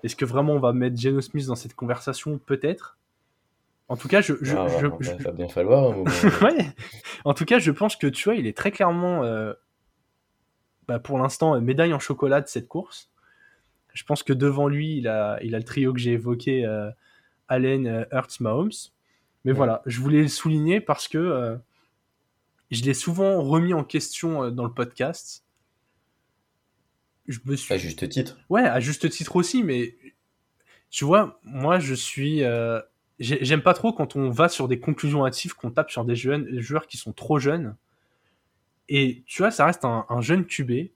[0.03, 2.39] est-ce que vraiment on va mettre Geno Smith dans cette conversation?
[2.39, 2.99] Peut-être.
[3.89, 4.35] En tout cas, je.
[4.43, 6.05] je, Ah, je- va, je- va- va bien falloir moment.
[6.43, 6.67] ouais.
[7.25, 9.53] En tout cas, je pense que tu vois, il est très clairement, euh,
[10.89, 13.11] bah, pour l'instant, euh, médaille en chocolat de cette course.
[13.95, 16.91] Je pense que devant lui, il a, il a le trio que j'ai évoqué, euh,
[17.49, 18.71] Allen, Hurts, Mahomes.
[19.45, 19.57] Mais Ouais.
[19.57, 21.59] voilà, je voulais le souligner parce que
[22.73, 25.45] je l'ai souvent remis en question euh, dans le podcast.
[27.29, 28.39] Je me suis À juste titre.
[28.49, 29.97] Ouais, à juste titre aussi, mais
[30.91, 32.43] tu vois, moi je suis.
[32.43, 32.81] euh,
[33.21, 36.17] j'ai- J'aime pas trop quand on va sur des conclusions hâtives, qu'on tape sur des
[36.17, 37.77] jeunes, des joueurs qui sont trop jeunes.
[38.89, 40.91] Et tu vois, ça reste un, un jeune QB.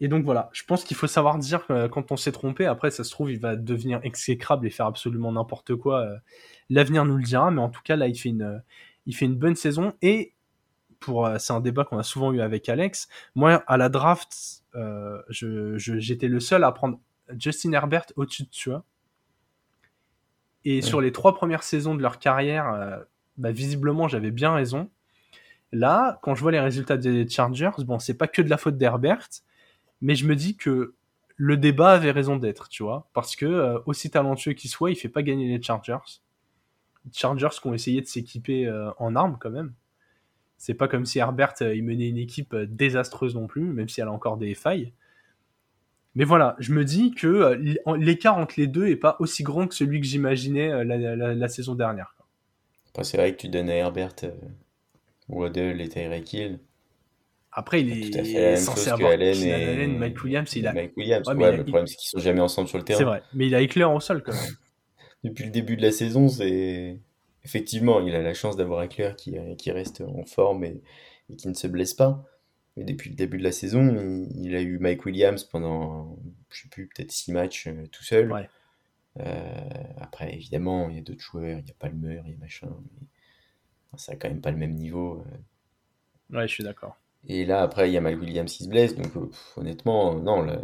[0.00, 2.90] Et donc voilà, je pense qu'il faut savoir dire que quand on s'est trompé, après
[2.90, 6.00] ça se trouve, il va devenir exécrable et faire absolument n'importe quoi.
[6.02, 6.16] euh,
[6.70, 8.62] L'avenir nous le dira, mais en tout cas, là, il fait une,
[9.06, 9.94] il fait une bonne saison.
[10.02, 10.34] Et
[11.00, 13.08] pour, euh, c'est un débat qu'on a souvent eu avec Alex.
[13.34, 16.98] Moi, à la draft, euh, je, je- j'étais le seul à prendre
[17.38, 18.84] Justin Herbert au-dessus de Tua.
[20.64, 22.98] Et sur les trois premières saisons de leur carrière, euh,
[23.36, 24.90] bah, visiblement, j'avais bien raison.
[25.72, 28.76] Là, quand je vois les résultats des Chargers, bon, c'est pas que de la faute
[28.78, 29.28] d'Herbert,
[30.00, 30.94] mais je me dis que
[31.36, 34.96] le débat avait raison d'être, tu vois, parce que euh, aussi talentueux qu'il soit, il
[34.96, 35.98] fait pas gagner les Chargers.
[37.04, 39.72] Les Chargers qui ont essayé de s'équiper euh, en armes quand même.
[40.58, 43.88] C'est pas comme si Herbert euh, il menait une équipe euh, désastreuse non plus, même
[43.88, 44.92] si elle a encore des failles.
[46.14, 49.66] Mais voilà, je me dis que euh, l'écart entre les deux est pas aussi grand
[49.66, 52.14] que celui que j'imaginais la, la- la saison dernière.
[53.02, 54.32] C'est vrai que tu donnes à Herbert euh,
[55.28, 56.60] Waddle et Tyreek Hill.
[57.52, 60.54] Après, il Tout à fait est la même censé avoir Allen et Allen, Mike Williams,
[60.56, 60.72] il a...
[60.74, 61.26] Mike Williams.
[61.28, 62.84] Ouais, Ouais, mais il a- mais le problème, c'est qu'ils sont jamais ensemble sur le
[62.84, 62.98] terrain.
[62.98, 64.56] c'est vrai, mais il a éclair au sol quand même.
[65.24, 66.98] Depuis le début de la saison, c'est
[67.44, 70.80] effectivement, il a la chance d'avoir Eckler qui, qui reste en forme et,
[71.30, 72.24] et qui ne se blesse pas.
[72.76, 76.16] Mais depuis le début de la saison, il, il a eu Mike Williams pendant,
[76.50, 78.30] je sais plus, peut-être six matchs euh, tout seul.
[78.30, 78.48] Ouais.
[79.18, 79.68] Euh,
[80.00, 82.68] après, évidemment, il y a d'autres joueurs, il y a Palmer, il y a machin,
[82.92, 85.24] mais ça a quand même pas le même niveau.
[86.30, 86.36] euh.
[86.36, 86.96] Ouais, je suis d'accord.
[87.26, 90.14] Et là, après, il y a Mike Williams qui se blesse, donc euh, pff, honnêtement,
[90.16, 90.60] euh, non, là,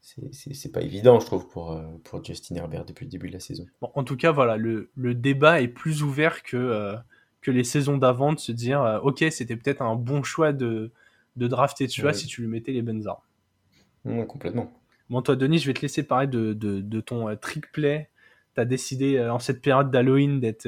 [0.00, 3.40] c'est- pas évident, je trouve, pour, euh, pour Justin Herbert depuis le début de la
[3.40, 3.66] saison.
[3.80, 6.96] Bon, en tout cas, voilà, le, le débat est plus ouvert que, euh,
[7.42, 10.90] que les saisons d'avant de se dire, euh, ok, c'était peut-être un bon choix de,
[11.36, 12.14] de drafter Tua Ouais.
[12.14, 14.26] si tu lui mettais les bonnes armes.
[14.26, 14.72] Complètement.
[15.10, 18.08] Bon, toi, Denis, je vais te laisser parler de, de, de ton euh, trick play.
[18.54, 20.66] Tu as décidé en cette période d'Halloween d'être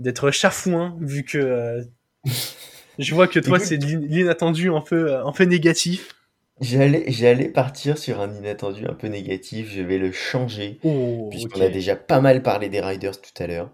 [0.00, 1.86] d'être chafouin, vu que
[2.98, 6.14] je vois que toi, c'est l'inattendu un peu, un peu négatif.
[6.62, 10.90] J'allais, j'allais partir sur un inattendu un peu négatif, je vais le changer, Oh,
[11.28, 11.60] puisqu'on ok.
[11.60, 13.70] a déjà pas mal parlé des Riders tout à l'heure,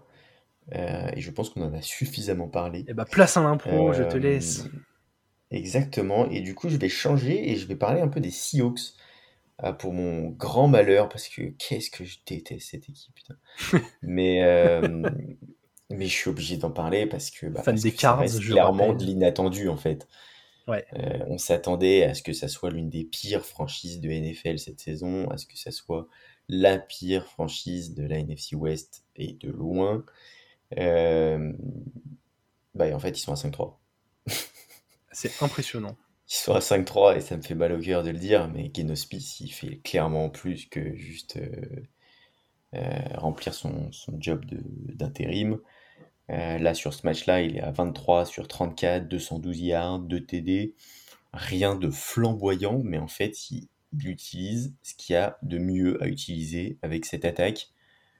[0.75, 2.87] euh, et je pense qu'on en a suffisamment parlé.
[2.87, 4.69] Eh ben, place à l'impro, je te Euh, laisse.
[5.51, 8.93] Exactement, et du coup je vais changer et je vais parler un peu des Seahawks,
[9.59, 13.35] ah, pour mon grand malheur, parce que qu'est-ce que je déteste cette équipe, putain.
[14.03, 15.09] Mais, euh,
[15.91, 18.17] mais je suis obligé d'en parler parce que, bah, Fan parce des que ça Cards,
[18.17, 18.95] reste je clairement rappelle.
[18.95, 20.07] de l'inattendu en fait.
[20.69, 20.85] Ouais.
[20.93, 24.79] Euh, on s'attendait à ce que ça soit l'une des pires franchises de NFL cette
[24.79, 26.07] saison, à ce que ça soit
[26.47, 30.05] la pire franchise de la NFC West et de loin.
[30.77, 31.51] Euh,
[32.75, 33.77] bah, et en fait, ils sont à 5-3.
[35.11, 35.97] C'est impressionnant.
[36.27, 38.69] Ils sont à 5-3 et ça me fait mal au cœur de le dire, mais
[38.69, 41.39] Ken Hospice, il fait clairement plus que juste
[42.75, 45.59] euh, remplir son, son job d'intérim.
[46.29, 50.75] Euh, là, sur ce match-là, il est à 23 sur 34, 212 yards, 2 TD.
[51.33, 56.01] Rien de flamboyant, mais en fait, il, il utilise ce qu'il y a de mieux
[56.03, 57.69] à utiliser avec cette attaque.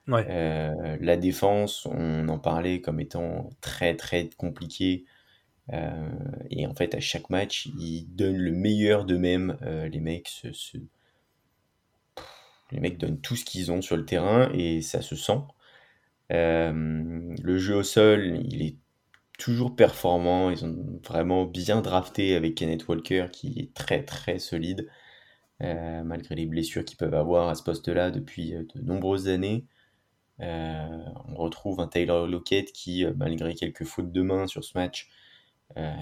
[0.07, 0.28] Ouais.
[0.28, 5.05] Euh, la défense, on en parlait comme étant très très compliquée.
[5.74, 6.10] Euh,
[6.51, 9.57] et en fait, à chaque match, ils donnent le meilleur d'eux-mêmes.
[9.64, 10.78] Euh, les mecs se, se-
[12.72, 15.39] les mecs donnent tout ce qu'ils ont sur le terrain et ça se sent.
[16.32, 18.77] Euh, le jeu au sol, il est
[19.38, 20.51] toujours performant.
[20.51, 24.88] Ils ont vraiment bien drafté avec Kenneth Walker qui est très très solide.
[25.63, 29.65] euh, malgré les blessures qu'ils peuvent avoir à ce poste-là depuis euh, de nombreuses années.
[30.39, 35.09] On retrouve un Taylor Lockett qui, malgré quelques fautes de main sur ce match,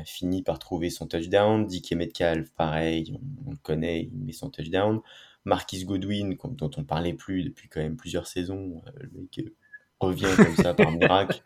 [0.06, 1.68] finit par trouver son touchdown.
[1.68, 5.02] DK Metcalf, pareil, on, le connaît, il met son touchdown.
[5.46, 8.84] Marquis Godwin, dont on parlait plus depuis quand même plusieurs saisons,
[10.00, 11.42] revient comme ça par miracle.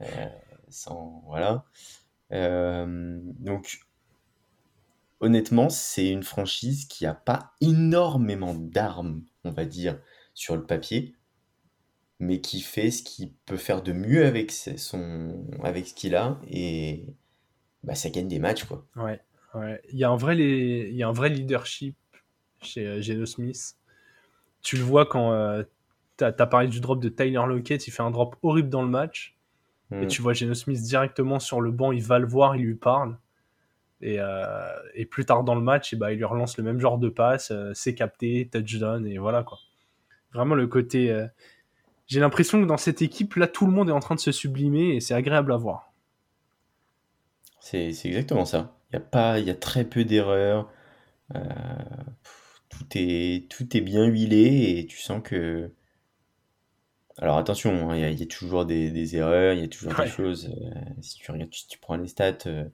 [0.00, 0.26] Euh,
[0.68, 1.64] sans, voilà.
[2.32, 3.80] Euh, donc,
[5.20, 9.98] honnêtement, c'est une franchise qui a pas énormément d'armes, on va dire,
[10.34, 11.14] sur le papier,
[12.18, 16.40] mais qui fait ce qu'il peut faire de mieux avec son, avec ce qu'il a
[16.48, 17.06] et
[17.82, 18.86] bah, ça gagne des matchs quoi.
[18.96, 19.20] Ouais,
[19.54, 19.82] ouais.
[19.90, 21.96] Il y a un vrai, y a un vrai leadership
[22.62, 23.76] chez euh, Geno Smith.
[24.62, 25.32] Tu le vois quand
[26.30, 28.88] t'as as parlé du drop de Tyler Lockett, il fait un drop horrible dans le
[28.88, 29.36] match.
[29.90, 30.08] Et Mm.
[30.08, 33.18] tu vois Geno Smith directement sur le banc, il va le voir, il lui parle.
[34.00, 36.80] Et, euh, et plus tard dans le match, et bah, il lui relance le même
[36.80, 39.58] genre de passe, euh, c'est capté, touchdown, et voilà quoi.
[40.32, 41.10] Vraiment le côté.
[41.10, 41.26] euh,
[42.06, 44.32] J'ai l'impression que dans cette équipe, là, tout le monde est en train de se
[44.32, 45.92] sublimer et c'est agréable à voir.
[47.60, 48.76] C'est exactement ça.
[48.90, 50.68] Il y a pas, il y a très peu d'erreurs.
[52.68, 55.70] Tout est, tout est bien huilé et tu sens que.
[57.22, 59.64] Alors attention, hein, il y a, il y a toujours des, des erreurs, il y
[59.64, 60.04] a toujours Ouais.
[60.04, 60.50] des choses.
[60.60, 62.64] euh, si tu regardes, si tu prends les stats, euh,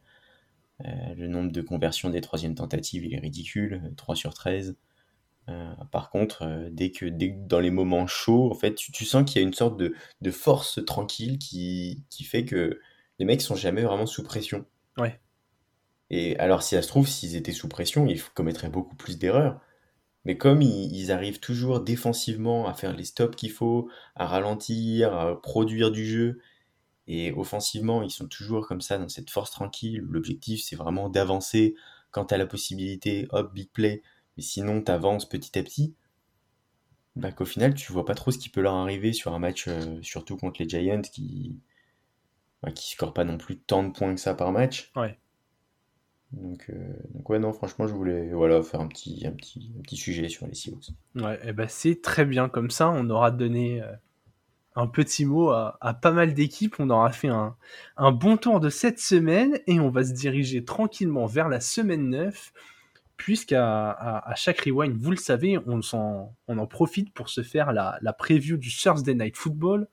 [0.85, 4.77] euh, le nombre de conversions des troisièmes tentatives, il est ridicule, euh, 3 sur 13.
[5.49, 9.05] Euh, par contre, dès que, dès que dans les moments chauds, en fait, tu, tu
[9.05, 12.81] sens qu'il y a une sorte de, de force tranquille qui, qui fait que
[13.19, 14.67] les mecs sont jamais vraiment sous pression.
[14.99, 15.21] Ouais.
[16.11, 19.61] Et alors, si ça se trouve, s'ils étaient sous pression, ils commettraient beaucoup plus d'erreurs.
[20.25, 25.41] Mais comme ils, arrivent toujours défensivement à faire les stops qu'il faut, à ralentir, à
[25.41, 26.41] produire du jeu,
[27.07, 30.05] et offensivement, ils sont toujours comme ça dans cette force tranquille.
[30.09, 31.75] L'objectif, c'est vraiment d'avancer
[32.11, 34.03] quand tu la possibilité, hop, big play.
[34.37, 35.95] Mais sinon, tu avances petit à petit.
[37.17, 39.67] Bah, qu'au final, tu vois pas trop ce qui peut leur arriver sur un match,
[39.69, 41.57] euh, surtout contre les Giants qui
[42.63, 44.91] bah, qui scorent pas non plus tant de points que ça par match.
[44.97, 45.19] Ouais.
[46.33, 46.75] Donc, euh,
[47.15, 50.29] donc ouais, non, franchement, je voulais voilà, faire un petit, un, petit, un petit sujet
[50.29, 50.91] sur les Seahawks.
[51.15, 52.91] Ouais, et ben c'est très bien comme ça.
[52.91, 53.93] On aura donné euh,
[54.75, 56.77] un petit mot à, pas mal d'équipes.
[56.79, 57.57] On aura fait un,
[57.97, 62.11] un bon tour de cette semaine et on va se diriger tranquillement vers la semaine
[62.11, 62.53] 9
[63.17, 67.73] puisqu'à à, chaque rewind, vous le savez, on, s'en- on en profite pour se faire
[67.73, 69.89] la, la preview du Thursday Night Football.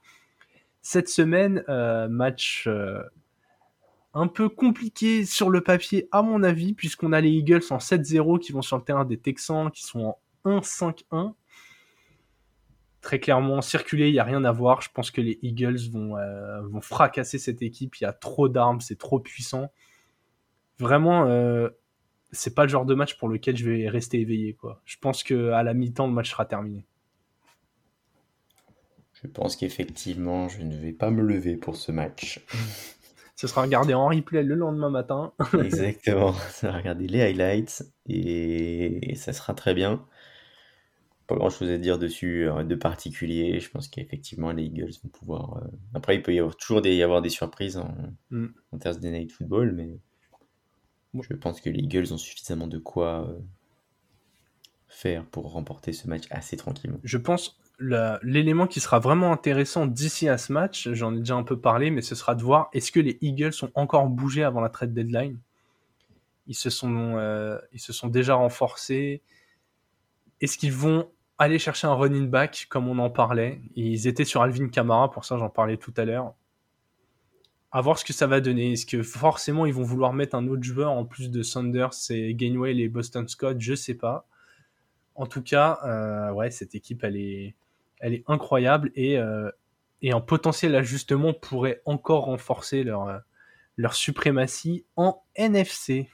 [0.84, 2.68] Cette semaine, euh, match
[4.16, 8.40] un peu compliqué sur le papier, à mon avis, puisqu'on a les Eagles en 7-0
[8.40, 11.34] qui vont sur le terrain des Texans, qui sont en 1-5-1.
[13.02, 14.82] Très clairement, circuler, il n'y a rien à voir.
[14.82, 17.98] Je pense que les Eagles vont, euh, vont fracasser cette équipe.
[17.98, 19.70] Il y a trop d'armes, c'est trop puissant.
[20.80, 21.70] Vraiment, euh,
[22.32, 24.54] c'est pas le genre de match pour lequel je vais rester éveillé.
[24.54, 24.82] Quoi.
[24.86, 26.86] Je pense qu'à la mi-temps, le match sera terminé.
[29.22, 32.40] Je pense qu'effectivement, je ne vais pas me lever pour ce match.
[33.36, 35.34] Ce sera regardé en replay le lendemain matin.
[35.62, 36.34] Exactement.
[36.34, 39.12] Ça va regarder les highlights et...
[39.12, 40.06] et ça sera très bien.
[41.28, 43.60] Pas grand chose à dire dessus euh, de particulier.
[43.60, 45.58] Je pense qu'effectivement, les Eagles vont pouvoir.
[45.58, 47.94] euh, Après, il peut y avoir toujours des, y avoir des surprises en,
[48.30, 48.48] Mm.
[48.72, 49.98] en Thursday Night Football, mais
[51.14, 51.24] Bon.
[51.24, 53.40] je pense que les Eagles ont suffisamment de quoi euh,
[54.88, 57.00] faire pour remporter ce match assez tranquillement.
[57.04, 61.44] je pense l'élément qui sera vraiment intéressant d'ici à ce match, j'en ai déjà un
[61.44, 64.62] peu parlé, mais ce sera de voir est-ce que les Eagles sont encore bougés avant
[64.62, 65.38] la trade deadline?
[66.48, 69.22] Ils se sont, euh, ils se sont déjà renforcés.
[70.42, 73.62] Est-ce qu'ils vont aller chercher un running back comme on en parlait?
[73.76, 76.34] Ils étaient sur Alvin Kamara, pour ça j'en parlais tout à l'heure.
[77.72, 78.74] À voir ce que ça va donner.
[78.74, 82.34] Est-ce que forcément ils vont vouloir mettre un autre joueur en plus de Sanders et
[82.36, 83.58] Gainwell et Boston Scott?
[83.60, 84.28] Je sais pas.
[85.16, 87.56] En tout cas, euh, ouais, cette équipe, elle est,
[88.00, 89.50] elle est incroyable et, euh,
[90.02, 93.18] et un potentiel ajustement pourrait encore renforcer leur, euh,
[93.78, 96.10] leur suprématie en NFC.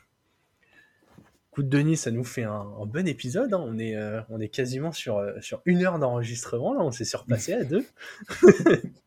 [1.52, 2.52] Coup de Denis, ça nous fait un,
[2.82, 3.54] un bon épisode.
[3.54, 3.62] hein.
[3.62, 6.74] On, est, euh, on est quasiment sur, sur une heure d'enregistrement.
[6.74, 7.86] Là, on s'est surpassé à deux.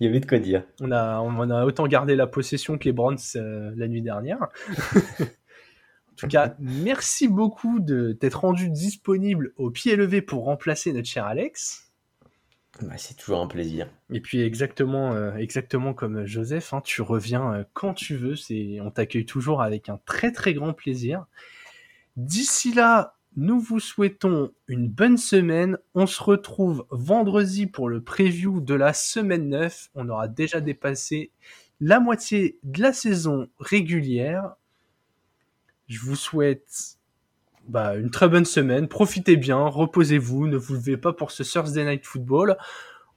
[0.00, 0.64] Il y avait de quoi dire.
[0.80, 4.48] On a, on a autant gardé la possession que les Browns euh, la nuit dernière.
[5.20, 11.08] en tout cas, merci beaucoup de t'être rendu disponible au pied levé pour remplacer notre
[11.08, 11.87] cher Alex.
[12.82, 13.88] Bah, c'est toujours un plaisir.
[14.10, 18.34] Et puis exactement, euh, exactement comme Joseph, hein, tu reviens euh, quand tu veux.
[18.80, 21.26] On t'accueille toujours avec un très très grand plaisir.
[22.16, 25.78] D'ici là, nous vous souhaitons une bonne semaine.
[25.94, 29.90] On se retrouve vendredi pour le preview de la semaine 9.
[29.94, 31.32] On aura déjà dépassé
[31.80, 34.54] la moitié de la saison régulière.
[35.88, 36.97] Je vous souhaite
[37.68, 38.88] bah, une très bonne semaine.
[38.88, 42.56] Profitez bien, reposez-vous, ne vous levez pas pour ce Thursday Night Football.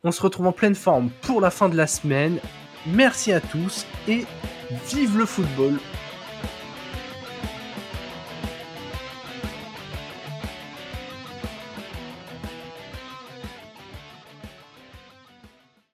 [0.03, 2.39] On se retrouve en pleine forme pour la fin de la semaine.
[2.87, 4.25] Merci à tous et
[4.89, 5.73] vive le football